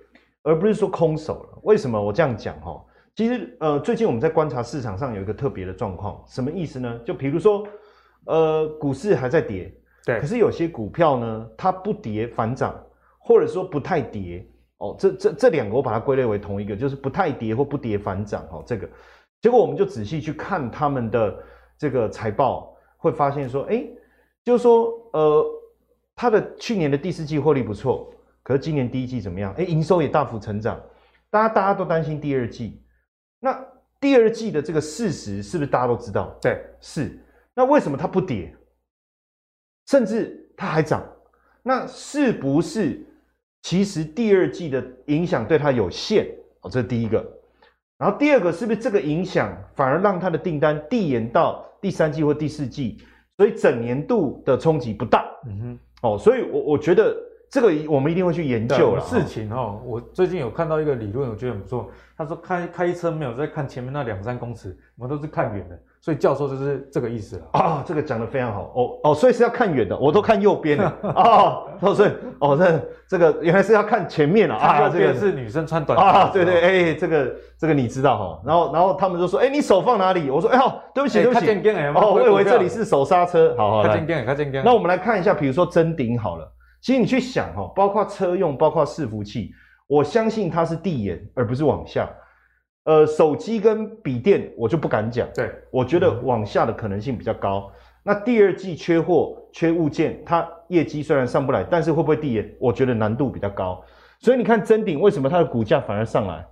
[0.43, 1.59] 而不是说空手了。
[1.63, 2.53] 为什么我这样讲？
[2.61, 2.79] 哈，
[3.15, 6.99] 其实呃，最近我们在观察市场上有一个特别的状况，什么意思呢？
[7.03, 7.65] 就比如说，
[8.25, 9.73] 呃，股市还在跌。
[10.05, 12.73] 对，可是有些股票呢，它不跌反涨，
[13.17, 14.45] 或者说不太跌
[14.77, 14.95] 哦。
[14.97, 18.63] 这这这两个我把它归类为同一个，就是不太跌或不跌反涨哦。
[18.65, 18.89] 这个
[19.41, 21.37] 结果我们就仔细去看他们的
[21.77, 23.85] 这个财报，会发现说，哎，
[24.43, 25.45] 就是说，呃，
[26.15, 29.53] 它的去年的第四季获利不错，可是今年第一季怎么样？
[29.57, 30.81] 哎，营收也大幅成长，
[31.29, 32.81] 大家大家都担心第二季。
[33.39, 33.57] 那
[33.99, 36.35] 第二季的这个事实是不是大家都知道？
[36.41, 37.19] 对，是。
[37.53, 38.55] 那为什么它不跌？
[39.89, 41.03] 甚至它还涨，
[41.63, 43.03] 那是不是
[43.63, 46.27] 其实第二季的影响对它有限？
[46.61, 47.25] 哦，这是第一个。
[47.97, 52.99] 然后第二个是不是这个影响反而让它的订单递延到第三季或第四季，
[53.35, 55.25] 所以整年度的冲击不大？
[55.47, 57.17] 嗯哼，哦，所以我我觉得
[57.49, 59.01] 这个我们一定会去研究了。
[59.01, 61.89] 事情哦，我最近有看到一个理论，我觉得很不错。
[62.15, 65.79] 他说开开车没有在看前面那两三公尺，我们都是看远的。
[66.01, 80.29] 所以教授就是这个意思了啊，这个讲得非常好哦哦，所以是要看远的，我都看右边的 哦，所以哦这这个原来是要看前面了啊，右边是女生穿短啊，对对，哎，这个这个你知道哈，然后然后他们就说，哎，你手放哪里？
[80.31, 81.45] 我说，哎呦，对不起对不起，
[81.99, 83.97] 哦，我以为这里是手刹车，好好来，
[84.63, 86.49] 那我们来看一下，比如说真顶好了，
[86.81, 89.51] 其实你去想哈，包括车用，包括伺服器，
[89.85, 92.09] 我相信它是递延而不是往下。
[92.89, 97.71] 呃，手机跟笔电我就不敢讲，对，我觉得往下的可能性比较高。
[98.01, 102.51] 那第二季缺货、缺物件，它业绩虽然上不来，但是会不会递延？
[102.59, 103.79] 我觉得难度比较高。
[104.19, 106.43] 所以你看真鼎为什么它的股价反而上来？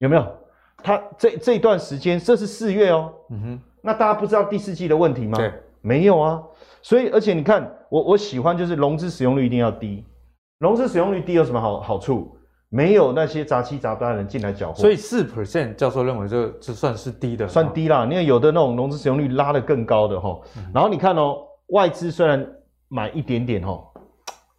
[0.00, 0.26] 有没有？
[0.82, 3.10] 它这这段时间，这是四月哦。
[3.30, 3.60] 嗯哼。
[3.80, 5.38] 那大家不知道第四季的问题吗？
[5.38, 5.50] 对，
[5.80, 6.42] 没有啊。
[6.82, 10.04] 所以而且你看，我我喜欢就是融资使用率一定要低，
[10.58, 12.36] 融资使用率低有什么好好处？
[12.72, 18.04] 没有那些杂七杂八的人进来搅和，所以四 percent 教授认为这这算是低的，算低啦。
[18.04, 20.40] 因为有的那种融资使用率拉得更高的哈，
[20.72, 21.38] 然后你看哦，
[21.70, 22.46] 外资虽然
[22.88, 23.76] 买一点点哈，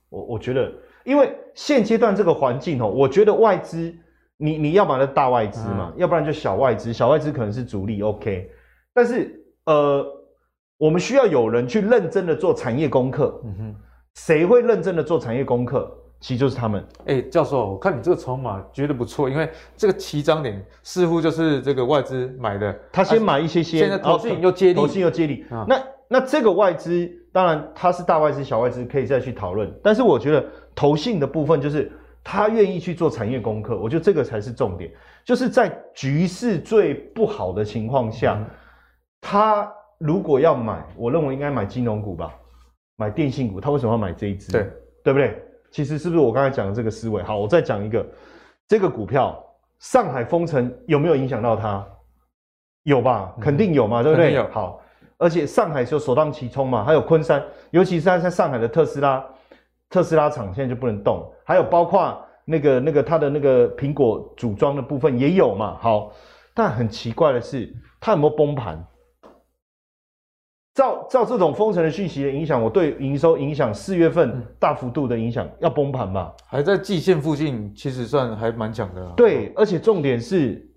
[0.09, 0.69] 我我觉得，
[1.05, 3.93] 因为现阶段这个环境哦，我觉得外资
[4.35, 8.51] 你你要买的大外资嘛，要不然就小外资，小外资可能是主力，OK。
[8.93, 10.05] 但是呃，
[10.77, 13.75] 我们需要有人去认真的做产业功课，嗯哼，
[14.15, 15.89] 谁会认真的做产业功课？
[16.21, 30.45] 其实就是他们，哎、欸，教授，我看你这个筹码觉得不错，因为这个起涨点似乎就是这个外资买的，他先买一些些，现在投信又接力，投信又接力，啊、那那这个外资当然他是大外资、小外资可以再去讨论，但是我觉得
[30.75, 31.91] 投信的部分就是
[32.23, 34.91] 他愿意去做产业功课，我觉得这个才是重点，
[35.25, 38.45] 就是在局势最不好的情况下，嗯、
[39.19, 39.67] 他
[39.97, 42.31] 如果要买，我认为应该买金融股吧，
[42.95, 44.51] 买电信股，他为什么要买这一支？
[44.51, 44.69] 对，
[45.03, 45.43] 对不对？
[45.71, 47.23] 其实是不是我刚才讲的这个思维？
[47.23, 48.05] 好，我再讲一个，
[48.67, 49.41] 这个股票
[49.79, 51.85] 上海封城有没有影响到它？
[52.83, 54.33] 有吧，肯定有嘛，嗯、对不对？
[54.33, 54.47] 有。
[54.49, 54.81] 好，
[55.17, 59.23] 而且上海就首当其冲嘛，还有昆山，尤其是在上海的特斯拉，
[59.89, 65.77] 特斯拉厂现在就不能动，还有包括那个那个它的那个苹果组装的部分也有嘛。
[65.79, 66.11] 好，
[66.53, 68.83] 但很奇怪的是，它有没有崩盘？
[70.81, 76.33] 照照这种封城的讯息的影响，我对营收影响四月份大幅度的影响，要崩盘吧？
[76.47, 79.13] 还在季线附近，其实算还蛮强的。
[79.15, 80.67] 对，而且重点是，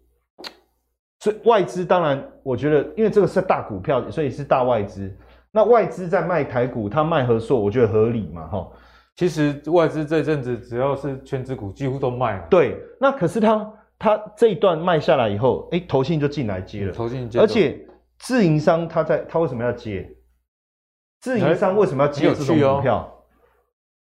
[1.21, 5.11] 所以外资当然，我觉得因为这个是大股票，所以是大外资。
[5.51, 8.69] 那外资在卖台股，它卖和硕，我觉得合理嘛，哈。
[9.17, 12.47] 其实外资这阵子只要是权值股，几乎都卖了。
[12.51, 17.81] 对，那可是它它这一段卖下来以后，哎，投信就进来接了，投信接，而且。
[18.19, 20.09] 自营商他在他为什么要接？
[21.21, 22.99] 自营商为什么要接这种股票？
[22.99, 23.09] 哦、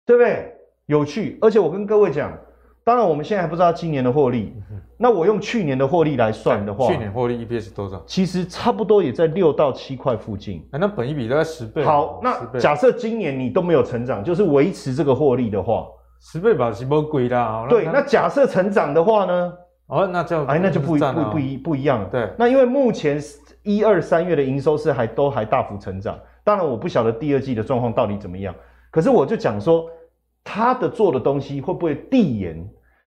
[0.06, 0.54] 对不对？
[0.88, 2.36] 有趣，而且我跟各位讲，
[2.84, 4.54] 当然我们现在还不知道今年的获利。
[4.72, 8.04] 嗯、那我用去年的获利来算的话，去年获利 EPS 多少？
[8.06, 10.68] 其实差不多也在六到七块附近。
[10.72, 11.84] 那本一比大概十倍。
[11.84, 15.88] 好，那假设今年你都没有成长，就是维持这个获利的话，
[16.22, 17.66] 十倍吧，是不贵啦。
[17.70, 19.54] 对，那假设成长的话呢？
[19.88, 22.10] 哦，那这样哎，那就不一不不一不一样了。
[22.10, 23.22] 对，那因为目前。
[23.68, 28.54] 一二三月的营收是还都还大幅成长，当然我不晓得第二季的状况到底怎么样，
[28.92, 29.90] 可是我就讲说，
[30.44, 32.64] 他的做的东西会不会递延？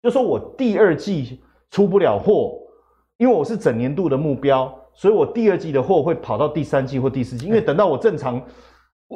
[0.03, 2.59] 就说我第二季出不了货，
[3.19, 8.41] 因为我是整年度的目标，所以我第二季的货会跑到第三季或第四季，因为等到我正常，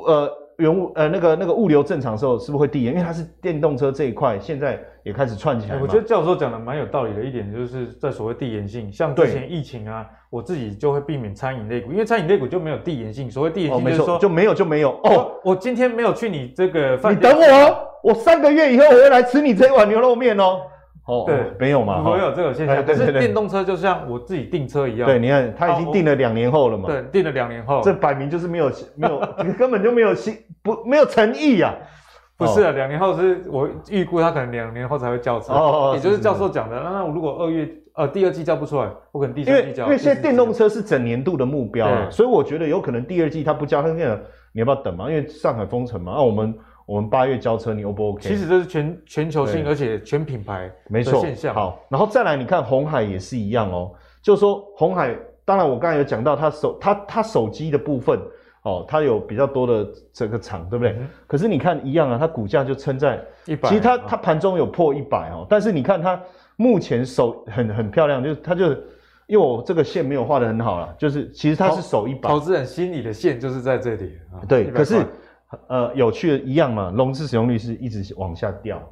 [0.06, 0.30] 呃。
[0.58, 2.92] 原物呃那个那个物流正常的时候是不是会递延？
[2.92, 5.78] 因为它是电动车这一块，现在也开始串起来。
[5.80, 13.30] 我觉得教授讲的蛮有道理的一点，就是在所谓递延性，像之前疫情啊，我自己就会避免餐饮类股，因为餐饮类股就没有递延性。
[13.30, 15.32] 所谓递延性就是说、哦、就没有就没有哦。
[15.44, 20.60] 我今天没有去你这个饭店，你等我，我三个月以后我会来吃你这一碗牛肉面哦。
[21.04, 22.84] 哦，对，没有嘛，没有这个现象。
[22.84, 29.18] 可是电动车就像我自己订车一样，对，你看他已经订了两年后了嘛，对，订了两年后，这摆明就是没有没有，
[29.58, 31.74] 根本就没有心不没有诚意呀。
[32.36, 36.80] 不是啊，两年后是我预估他可能两年后才会交车，哦，也就是教授讲的。
[36.80, 39.84] 那如果二月呃第二季交不出来，我可能第三季交。
[39.84, 44.20] 因为现在电动车是整年度的目标，所以我觉得有可能第二季他不交，他那个
[44.52, 45.08] 你要不要等嘛？
[45.10, 46.56] 因为上海封城嘛，那我们。
[46.84, 48.28] 我们八月交车，你 O 不 OK？
[48.28, 51.54] 其实这是全全球性，而且全品牌的现象。
[51.54, 53.92] 好，然后再来，你看红海也是一样哦。
[54.20, 58.18] 就是说红海，当然我刚才有讲到它手，它它手机的部分
[58.62, 60.92] 哦，它有比较多的这个厂，对不对？
[60.98, 63.68] 嗯、可是你看一样啊，它股价就撑在一百。
[63.68, 66.20] 其实它它盘中有破一百哦，但是你看它
[66.56, 68.70] 目前手很很漂亮，就是它就
[69.26, 72.28] 因为我这个线没有画得很好啦，就是其实它是守一百。
[72.28, 74.42] 投资人心里的线就是在这里啊。
[74.48, 75.06] 对，可是。
[75.68, 78.82] 呃，有趣的一样嘛，融资使用率是一直往下掉。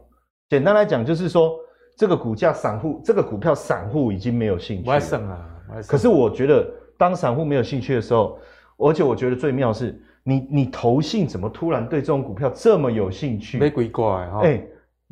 [0.48, 1.56] 简单来讲，就是说
[1.96, 5.00] 这个股价散户，这个股票散户已经没有兴趣了。
[5.00, 5.48] 省啊，
[5.86, 8.38] 可是我觉得，当散户没有兴趣的时候，
[8.78, 13.58] 而且我觉得最妙是，你你投信怎么突然对这种股票这么有兴趣？
[13.58, 14.40] 没鬼怪哈！
[14.42, 14.62] 哎，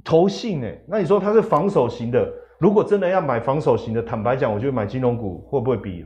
[0.05, 6.05] 投信哎，那你说它是防守型的，如果真的要买防守型的，坦白讲，我觉得买金融股会不会比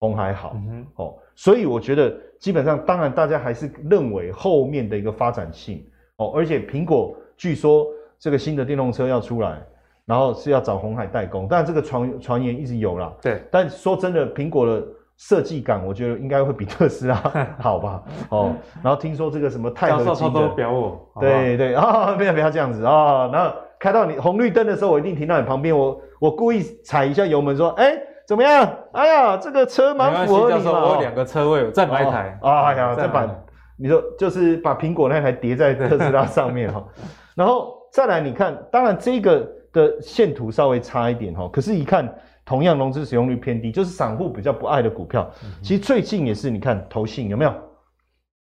[0.00, 0.52] 红海好？
[0.56, 2.12] 嗯哼，哦，所以我觉得。
[2.42, 5.86] 基本上，当然大家还是认为后面的一个发展性
[6.16, 7.86] 哦，而且苹果据说
[8.18, 9.62] 这个新的电动车要出来，
[10.04, 13.12] 然后是要找鸿海代工，但这个传传言一直有啦。
[13.22, 14.84] 对，但说真的，苹果的
[15.16, 17.14] 设计感，我觉得应该会比特斯拉
[17.62, 18.02] 好吧？
[18.30, 27.96] 哦，然后听说这个什么钛合金的，表我，对对啊， 不要不要这样子啊、哦，然后开到你红绿灯的时候，我一定停到你旁边，我我故意踩一下油门，说，哎。
[28.32, 28.76] 怎么样？
[28.92, 30.70] 哎呀，这个车蛮符合你嘛。
[30.72, 32.38] 我有两个车位，再买一台。
[32.40, 33.28] 哦、哎呀，再把
[33.76, 36.82] 你说就是把苹果那台叠在特斯拉上面哈，
[37.36, 42.10] 然后再来你看，当然这个的线图稍微差一点哈，可是，一看
[42.42, 45.30] 同样融资使用率偏低，就是散户比较不爱的股票。
[45.60, 47.52] 其实最近也是，你看投信有没有？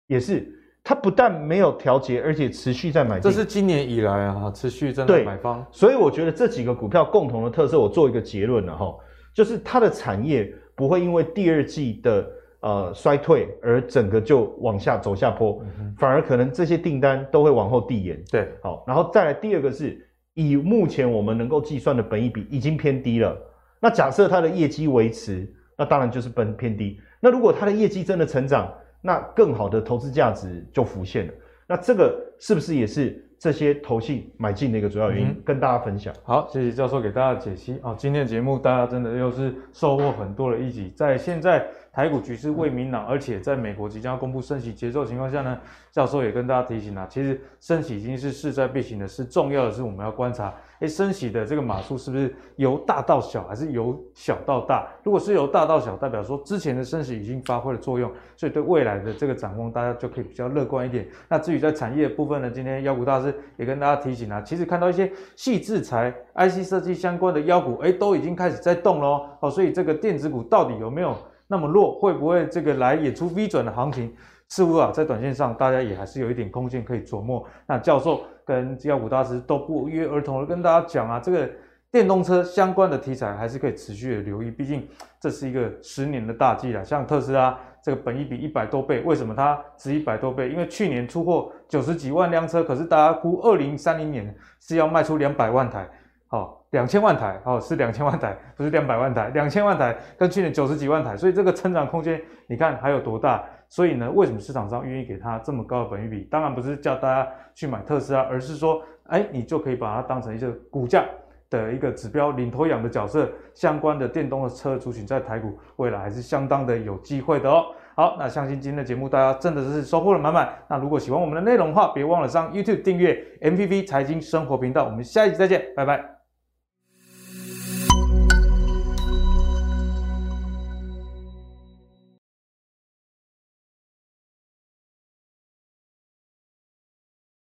[0.08, 0.48] 也是，
[0.82, 3.20] 它不但没有调节，而且持续在买。
[3.20, 5.66] 这是今年以来啊，持续在买方。
[5.72, 8.96] 所以我觉得这几个股票共同的特色，我做一个结论了哈。
[9.34, 12.32] 就是它的产业不会因为第二季的
[12.62, 18.24] 呃衰退而整个就往下走下坡，嗯、反而可能这些订单都会往后递延。
[18.32, 20.00] 对，好，然后再来第二个是
[20.34, 23.38] 以目前我们能够计算的本益比已经偏低了。
[23.80, 27.00] 那假设它的业绩维持，那当然就是本偏低。
[27.20, 31.34] 那如果它的业绩真的成长，那更好的投资价值就浮现了。
[31.68, 33.24] 那这个是不是也是？
[33.44, 36.14] 这些投信买进的一个主要原因，嗯、跟大家分享。
[36.24, 37.78] 好，谢谢教授给大家的解析。
[37.84, 40.94] 哦，今天的节目大家真的又是收获很多的一集。
[40.96, 45.60] 在现在台股局势未明朗，而且在美国即将要公布升息节奏的情况下呢，
[45.92, 54.88] 教授也跟大家提醒啊，其实升息已经是势在必行的，是重要的是我们要观察，诶，升息的这个码数是不是由大到小，还是由小到大？
[55.04, 61.08] 如果是由大到小，代表说之前的升息已经发挥了作用，所以对未来的这个展望，大家就可以比较乐观一点。
[61.30, 69.30] 那至于在产业的部分呢，今天妖股大师也跟大家提醒啊，其实看到一些细制材、IC 设计相关的妖股，诶，都已经开始在动喽。
[69.42, 71.16] 哦，所以这个电子股到底有没有
[71.48, 72.00] 那么弱？
[72.00, 74.14] 会不会这个来演出 V 转的行情？
[74.50, 77.44] 似乎啊，在短线上大家也还是有一点空间可以琢磨。
[77.66, 81.50] 那教授跟妖股大师都不约而同的跟大家讲啊，这个
[81.92, 84.88] 电动车相关的题材还是可以持续的留意，毕竟
[85.20, 86.84] 这是一个十年的大计了。
[86.84, 90.50] 像特斯拉这个本益比一百多倍，为什么它值一百多倍？
[90.50, 95.90] 因为去年出货九十几万辆车，可是大家估二零三零年是要卖出两百万台。
[96.28, 103.44] 好，两千万台哦，是两千万台，不是两百万台，两千万台跟去年九十几万台，所以这个成长空间你看还有多大？
[103.70, 106.28] 所以呢，为什么市场上愿意给它这么高的本益比？
[106.32, 111.06] 当然不是叫大家去买特斯拉，而是说，哎，你就可以把它当成一个股价
[111.50, 117.66] 的一个指标，领头羊的角色，相关的电动的车族群在台股未来还是相当的有机会的哦。
[117.96, 120.52] 好，那相信今天的节目大家真的是收获了满满。
[120.68, 124.86] 那如果喜欢我们的内容的话，别忘了上 YouTube 订阅 MVV 财经生活频道。
[124.86, 126.13] 我们下一集再见，拜拜。